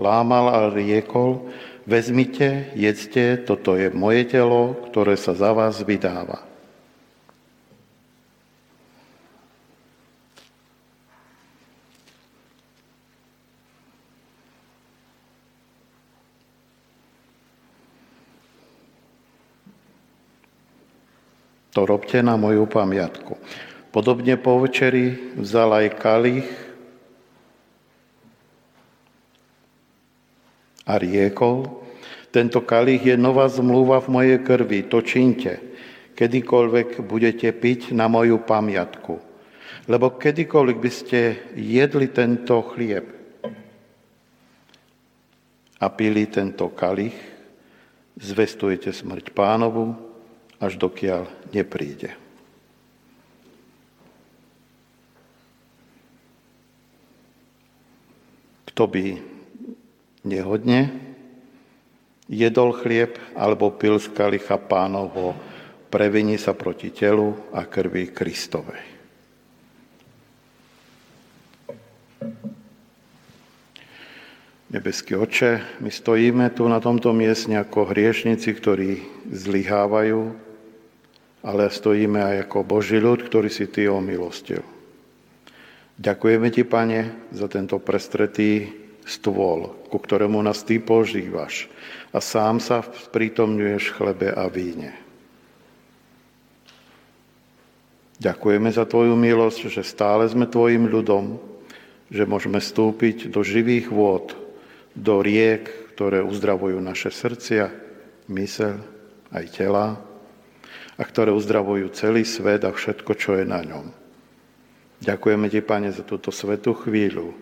lámal 0.00 0.48
a 0.48 0.60
riekol, 0.72 1.52
vezmite, 1.84 2.72
jedzte, 2.72 3.36
toto 3.44 3.76
je 3.76 3.92
moje 3.92 4.32
telo, 4.32 4.72
ktoré 4.88 5.20
sa 5.20 5.36
za 5.36 5.52
vás 5.52 5.84
vydáva. 5.84 6.48
To 21.70 21.86
robte 21.86 22.18
na 22.18 22.34
moju 22.34 22.66
pamiatku. 22.66 23.38
Podobne 23.94 24.34
po 24.34 24.58
večeri 24.58 25.34
vzal 25.38 25.70
aj 25.70 25.86
kalich 26.02 26.69
a 30.90 30.98
riekol, 30.98 31.70
tento 32.34 32.66
kalich 32.66 33.06
je 33.06 33.14
nová 33.14 33.46
zmluva 33.46 34.02
v 34.02 34.10
mojej 34.10 34.38
krvi, 34.42 34.90
to 34.90 34.98
činte, 35.06 35.62
kedykoľvek 36.18 37.06
budete 37.06 37.46
piť 37.54 37.94
na 37.94 38.10
moju 38.10 38.42
pamiatku. 38.42 39.14
Lebo 39.86 40.18
kedykoľvek 40.18 40.78
by 40.78 40.90
ste 40.90 41.20
jedli 41.54 42.10
tento 42.10 42.58
chlieb 42.74 43.06
a 45.80 45.86
pili 45.90 46.26
tento 46.26 46.70
kalich, 46.74 47.14
zvestujete 48.18 48.90
smrť 48.90 49.32
pánovu, 49.32 49.94
až 50.60 50.76
dokiaľ 50.76 51.24
nepríde. 51.56 52.12
Kto 58.70 58.84
by 58.86 59.29
nehodne 60.24 60.90
jedol 62.30 62.70
chlieb 62.76 63.18
alebo 63.34 63.74
pil 63.74 63.98
z 63.98 64.06
kalicha 64.14 64.54
pánovho, 64.54 65.34
prevení 65.90 66.38
sa 66.38 66.54
proti 66.54 66.94
telu 66.94 67.34
a 67.50 67.66
krvi 67.66 68.14
Kristovej. 68.14 69.02
Nebeský 74.70 75.18
oče, 75.18 75.82
my 75.82 75.90
stojíme 75.90 76.46
tu 76.54 76.62
na 76.70 76.78
tomto 76.78 77.10
mieste 77.10 77.50
ako 77.50 77.90
hriešnici, 77.90 78.54
ktorí 78.54 79.02
zlyhávajú, 79.26 80.30
ale 81.42 81.62
stojíme 81.66 82.22
aj 82.22 82.36
ako 82.46 82.58
Boží 82.62 83.02
ľud, 83.02 83.26
ktorý 83.26 83.50
si 83.50 83.66
Ty 83.66 83.90
omilostil. 83.90 84.62
Ďakujeme 85.98 86.54
Ti, 86.54 86.62
Pane, 86.62 87.00
za 87.34 87.50
tento 87.50 87.82
prestretý 87.82 88.79
stôl, 89.10 89.74
ku 89.90 89.98
ktorému 89.98 90.38
nás 90.38 90.62
Ty 90.62 90.78
požívaš 90.78 91.66
a 92.14 92.22
sám 92.22 92.62
sa 92.62 92.86
sprítomňuješ 92.86 93.98
chlebe 93.98 94.30
a 94.30 94.46
víne. 94.46 94.94
Ďakujeme 98.20 98.68
za 98.70 98.84
Tvoju 98.84 99.16
milosť, 99.16 99.72
že 99.72 99.82
stále 99.82 100.28
sme 100.30 100.46
Tvojim 100.46 100.86
ľudom, 100.86 101.40
že 102.12 102.28
môžeme 102.28 102.62
vstúpiť 102.62 103.32
do 103.32 103.40
živých 103.42 103.90
vôd, 103.90 104.36
do 104.94 105.24
riek, 105.24 105.66
ktoré 105.96 106.20
uzdravujú 106.20 106.78
naše 106.78 107.08
srdcia, 107.08 107.72
mysel, 108.30 108.78
aj 109.32 109.44
tela 109.50 109.86
a 111.00 111.02
ktoré 111.02 111.32
uzdravujú 111.32 111.88
celý 111.96 112.28
svet 112.28 112.62
a 112.68 112.70
všetko, 112.70 113.10
čo 113.16 113.40
je 113.40 113.48
na 113.48 113.64
ňom. 113.64 113.88
Ďakujeme 115.00 115.48
Ti, 115.48 115.64
Pane, 115.64 115.88
za 115.88 116.04
túto 116.04 116.28
svetú 116.28 116.76
chvíľu, 116.76 117.32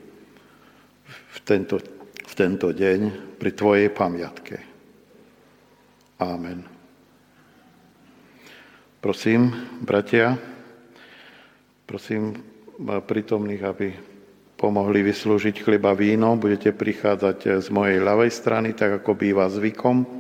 tento, 1.49 1.81
v 2.29 2.35
tento 2.37 2.69
deň 2.77 3.01
pri 3.41 3.51
Tvojej 3.57 3.89
pamiatke. 3.89 4.57
Amen. 6.21 6.61
Prosím, 9.01 9.55
bratia, 9.81 10.37
prosím 11.89 12.37
prítomných, 12.83 13.63
aby 13.65 13.89
pomohli 14.59 15.07
vyslúžiť 15.07 15.63
chleba 15.63 15.95
víno. 15.95 16.35
Budete 16.35 16.75
prichádzať 16.75 17.63
z 17.63 17.69
mojej 17.71 18.03
ľavej 18.03 18.31
strany, 18.35 18.75
tak 18.75 19.01
ako 19.01 19.15
býva 19.15 19.47
zvykom. 19.47 20.18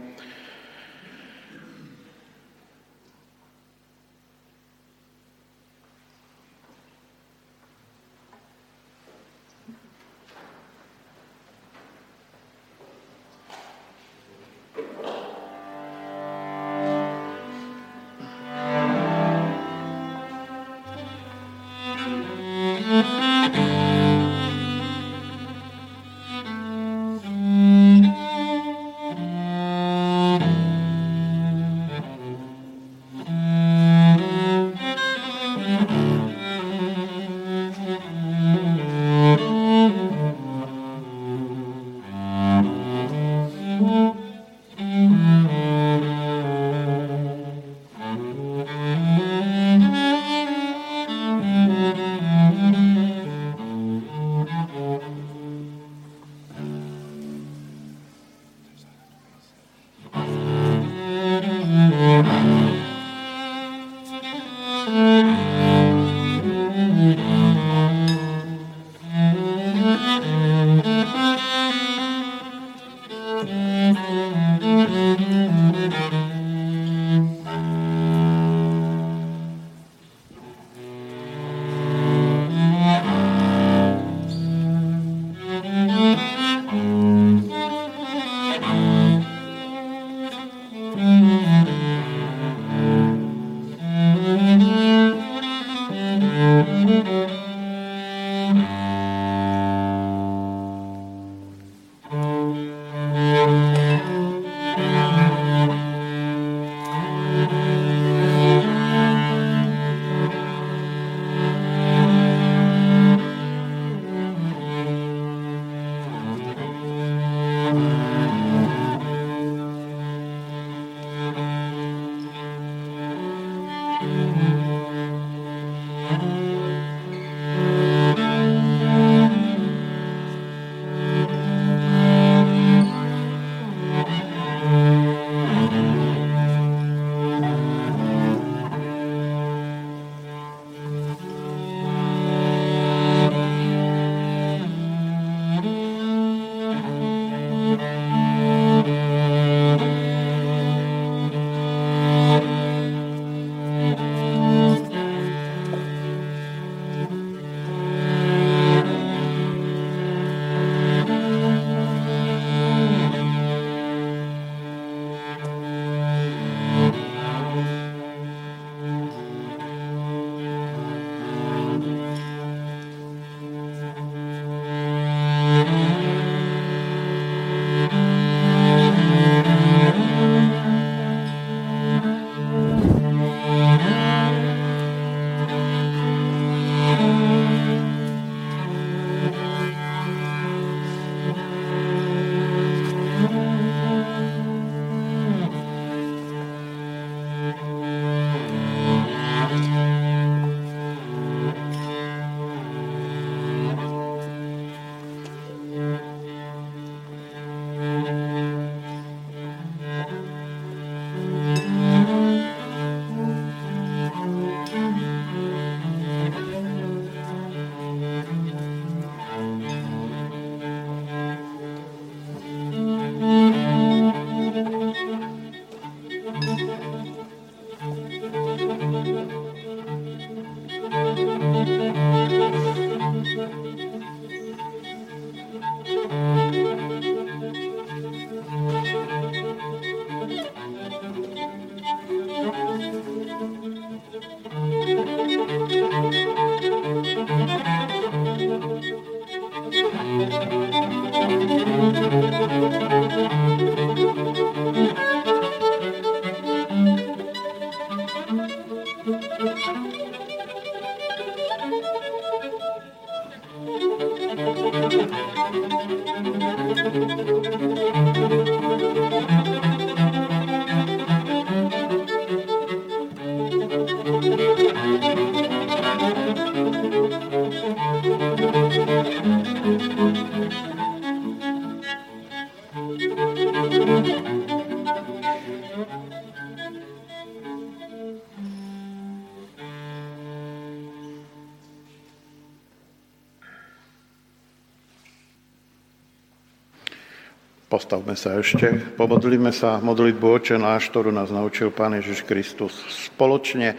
Postavme 298.08 298.24
sa 298.24 298.40
ešte, 298.40 298.68
pomodlíme 298.96 299.52
sa 299.52 299.84
modlitbu 299.84 300.40
Oče 300.40 300.56
náš, 300.56 300.88
ktorú 300.88 301.12
nás 301.12 301.28
naučil 301.28 301.68
Pán 301.68 301.92
Ježiš 301.92 302.24
Kristus, 302.24 302.72
spoločne 302.88 303.76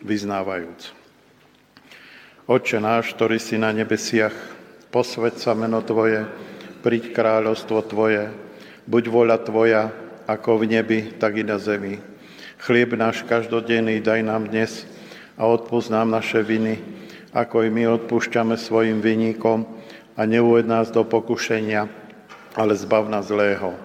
vyznávajúc. 0.00 0.96
Oče 2.48 2.80
náš, 2.80 3.12
ktorý 3.12 3.36
si 3.36 3.60
na 3.60 3.68
nebesiach, 3.76 4.32
posved 4.88 5.36
sa 5.36 5.52
meno 5.52 5.84
Tvoje, 5.84 6.24
príď 6.80 7.12
kráľovstvo 7.12 7.84
Tvoje, 7.84 8.32
buď 8.88 9.04
voľa 9.12 9.36
Tvoja, 9.44 9.92
ako 10.24 10.64
v 10.64 10.72
nebi, 10.72 11.00
tak 11.20 11.36
i 11.36 11.44
na 11.44 11.60
zemi. 11.60 12.00
Chlieb 12.64 12.96
náš 12.96 13.20
každodenný 13.28 14.00
daj 14.00 14.24
nám 14.24 14.48
dnes 14.48 14.88
a 15.36 15.44
odpúsť 15.44 15.92
nám 15.92 16.08
naše 16.08 16.40
viny, 16.40 16.80
ako 17.36 17.68
i 17.68 17.68
my 17.68 18.00
odpúšťame 18.00 18.56
svojim 18.56 19.04
vinníkom 19.04 19.68
a 20.16 20.24
neuved 20.24 20.64
nás 20.64 20.88
do 20.88 21.04
pokušenia, 21.04 22.07
ale 22.58 22.74
zbav 22.74 23.06
nás 23.06 23.30
zlého. 23.30 23.78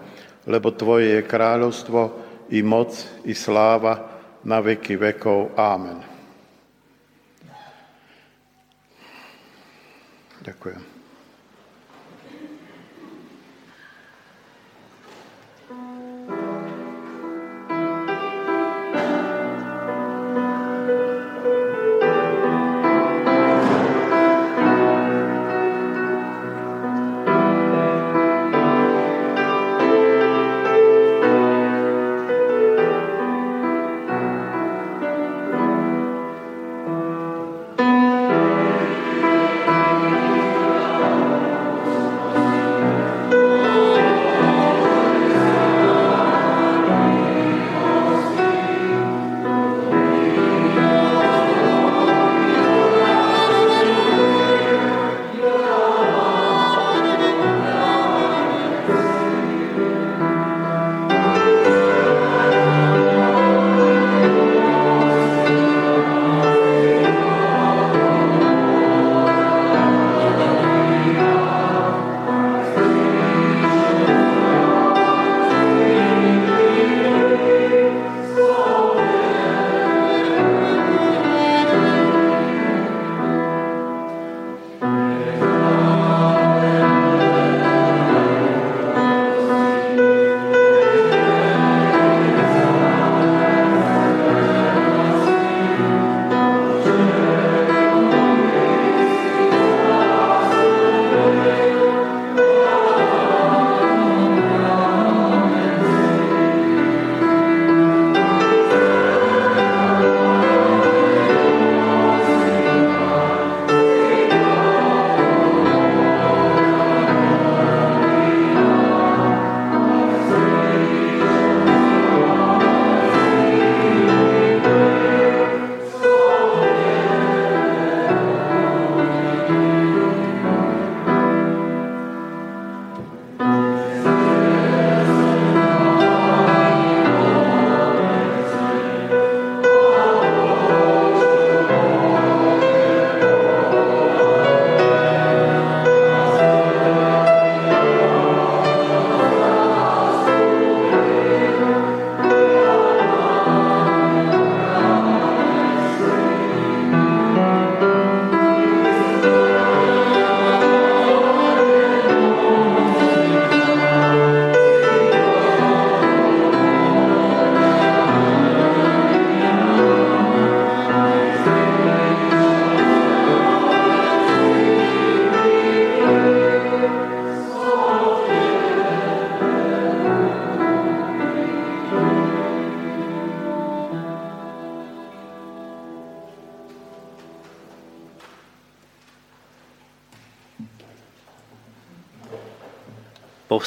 Lebo 0.49 0.73
Tvoje 0.73 1.21
je 1.21 1.29
kráľovstvo, 1.29 2.01
i 2.49 2.59
moc, 2.65 2.91
i 3.23 3.37
sláva 3.37 4.09
na 4.43 4.59
veky 4.59 4.97
vekov. 4.97 5.53
Amen. 5.55 6.01
Ďakujem. 10.43 10.92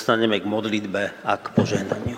Povstaneme 0.06 0.38
k 0.38 0.46
modlitbe 0.46 1.02
a 1.26 1.34
k 1.34 1.50
požehnaniu. 1.50 2.14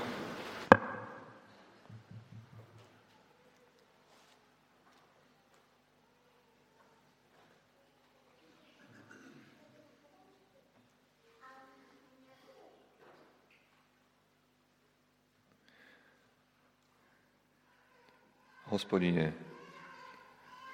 Hospodine, 18.68 19.32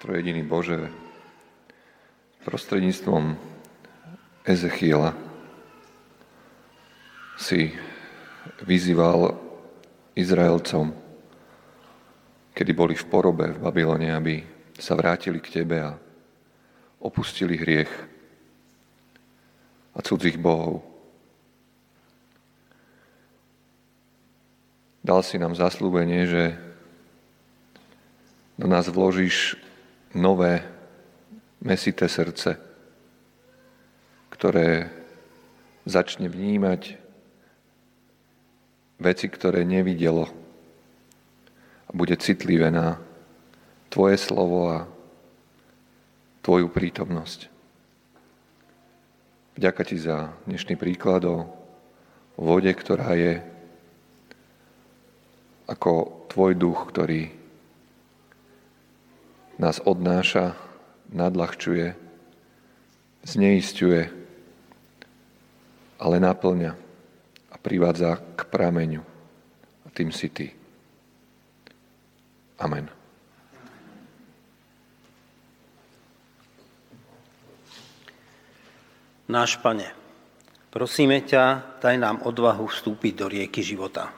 trojediný 0.03 0.43
Bože, 0.43 0.91
prostredníctvom 2.43 3.39
Ezechiela, 4.43 5.24
si 7.55 7.70
vyzýval 8.66 9.30
Izraelcom, 10.18 10.90
kedy 12.50 12.72
boli 12.74 12.98
v 12.98 13.07
porobe 13.07 13.55
v 13.55 13.62
Babylone, 13.62 14.11
aby 14.11 14.42
sa 14.74 14.98
vrátili 14.98 15.38
k 15.38 15.62
Tebe 15.62 15.78
a 15.78 15.94
opustili 16.98 17.55
hriech 17.55 17.92
a 19.94 20.02
cudzích 20.02 20.34
bohov. 20.34 20.82
Dal 25.07 25.22
si 25.22 25.38
nám 25.38 25.55
zaslúbenie, 25.55 26.26
že 26.26 26.59
do 28.59 28.66
nás 28.66 28.90
vložíš 28.90 29.55
nové 30.11 30.66
mesité 31.62 32.11
srdce, 32.11 32.59
ktoré 34.34 34.90
začne 35.86 36.26
vnímať 36.26 37.03
veci, 38.99 39.26
ktoré 39.26 39.66
nevidelo 39.66 40.30
a 41.86 41.90
bude 41.90 42.14
citlivé 42.18 42.70
na 42.70 42.99
Tvoje 43.90 44.18
slovo 44.18 44.61
a 44.70 44.78
Tvoju 46.42 46.68
prítomnosť. 46.68 47.49
Vďaka 49.55 49.82
Ti 49.86 49.97
za 49.97 50.34
dnešný 50.51 50.74
príklad 50.74 51.22
o 51.24 51.47
vode, 52.34 52.70
ktorá 52.74 53.14
je 53.14 53.38
ako 55.70 56.26
Tvoj 56.34 56.53
duch, 56.59 56.90
ktorý 56.90 57.30
nás 59.55 59.78
odnáša, 59.86 60.59
nadľahčuje, 61.14 61.95
zneistuje, 63.22 64.11
ale 66.03 66.16
naplňa 66.18 66.84
privádza 67.65 68.21
k 68.37 68.45
prameňu. 68.45 69.01
A 69.85 69.89
tým 69.89 70.12
si 70.12 70.29
Ty. 70.29 70.53
Amen. 72.61 72.93
Náš 79.25 79.57
Pane, 79.65 79.89
prosíme 80.69 81.25
ťa, 81.25 81.81
daj 81.81 81.97
nám 81.97 82.29
odvahu 82.29 82.69
vstúpiť 82.69 83.12
do 83.17 83.27
rieky 83.33 83.65
života. 83.65 84.12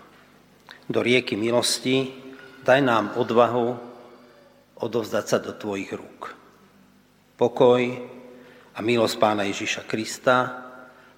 Do 0.90 0.98
rieky 0.98 1.38
milosti, 1.38 2.10
daj 2.66 2.82
nám 2.82 3.14
odvahu 3.14 3.78
odovzdať 4.82 5.24
sa 5.24 5.38
do 5.38 5.54
Tvojich 5.54 5.94
rúk. 5.94 6.34
Pokoj 7.38 7.82
a 8.74 8.78
milosť 8.82 9.16
Pána 9.22 9.46
Ježiša 9.46 9.86
Krista, 9.86 10.66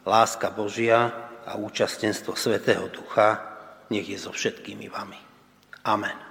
láska 0.04 0.52
Božia 0.52 1.27
a 1.48 1.56
účastenstvo 1.56 2.36
Svetého 2.36 2.92
Ducha 2.92 3.40
nech 3.88 4.04
je 4.04 4.20
so 4.20 4.30
všetkými 4.30 4.92
vami. 4.92 5.16
Amen. 5.88 6.27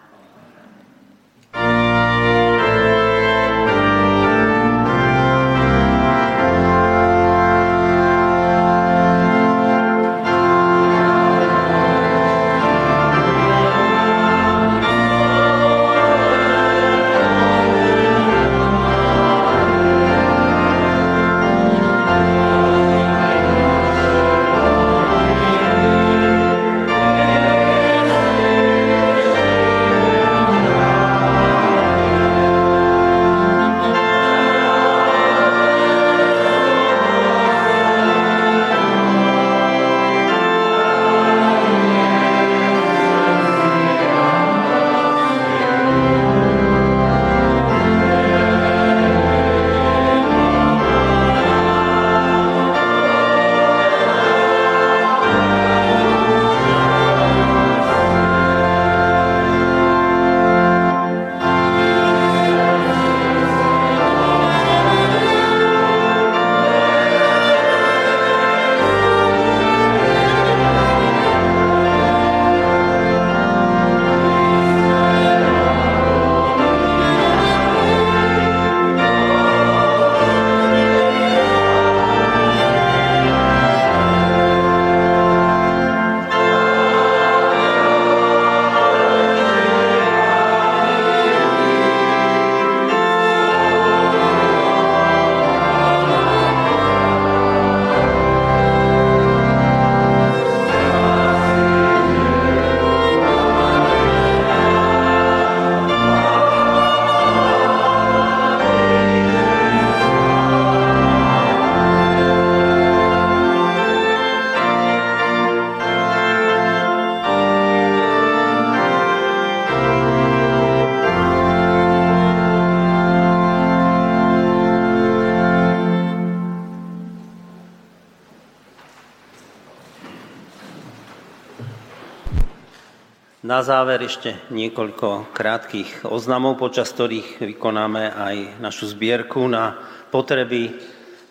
Na 133.58 133.66
záver 133.66 134.06
ešte 134.06 134.38
niekoľko 134.54 135.34
krátkých 135.34 136.06
oznamov, 136.06 136.62
počas 136.62 136.94
ktorých 136.94 137.42
vykonáme 137.42 138.14
aj 138.14 138.36
našu 138.62 138.86
zbierku 138.86 139.50
na 139.50 139.74
potreby 140.14 140.78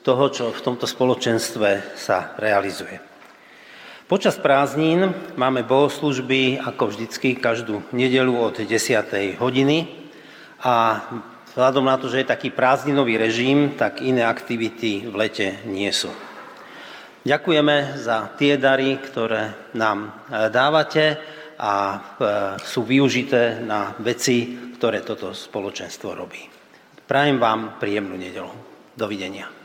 toho, 0.02 0.26
čo 0.34 0.50
v 0.50 0.58
tomto 0.58 0.90
spoločenstve 0.90 1.94
sa 1.94 2.34
realizuje. 2.34 2.98
Počas 4.10 4.42
prázdnin 4.42 5.14
máme 5.38 5.62
bohoslužby, 5.62 6.66
ako 6.66 6.90
vždycky, 6.90 7.38
každú 7.38 7.86
nedelu 7.94 8.34
od 8.34 8.58
10. 8.58 8.74
hodiny 9.38 9.86
a 10.66 11.06
vzhľadom 11.54 11.86
na 11.86 11.94
to, 11.94 12.10
že 12.10 12.26
je 12.26 12.32
taký 12.34 12.50
prázdninový 12.50 13.22
režim, 13.22 13.78
tak 13.78 14.02
iné 14.02 14.26
aktivity 14.26 15.06
v 15.06 15.14
lete 15.14 15.62
nie 15.62 15.94
sú. 15.94 16.10
Ďakujeme 17.22 18.02
za 18.02 18.34
tie 18.34 18.58
dary, 18.58 18.98
ktoré 18.98 19.70
nám 19.78 20.10
dávate 20.50 21.35
a 21.56 21.72
e, 21.74 22.00
sú 22.60 22.84
využité 22.84 23.64
na 23.64 23.96
veci, 24.00 24.70
ktoré 24.76 25.00
toto 25.00 25.32
spoločenstvo 25.32 26.12
robí. 26.12 26.44
Prajem 27.06 27.40
vám 27.40 27.80
príjemnú 27.80 28.16
nedelu. 28.16 28.52
Dovidenia. 28.96 29.55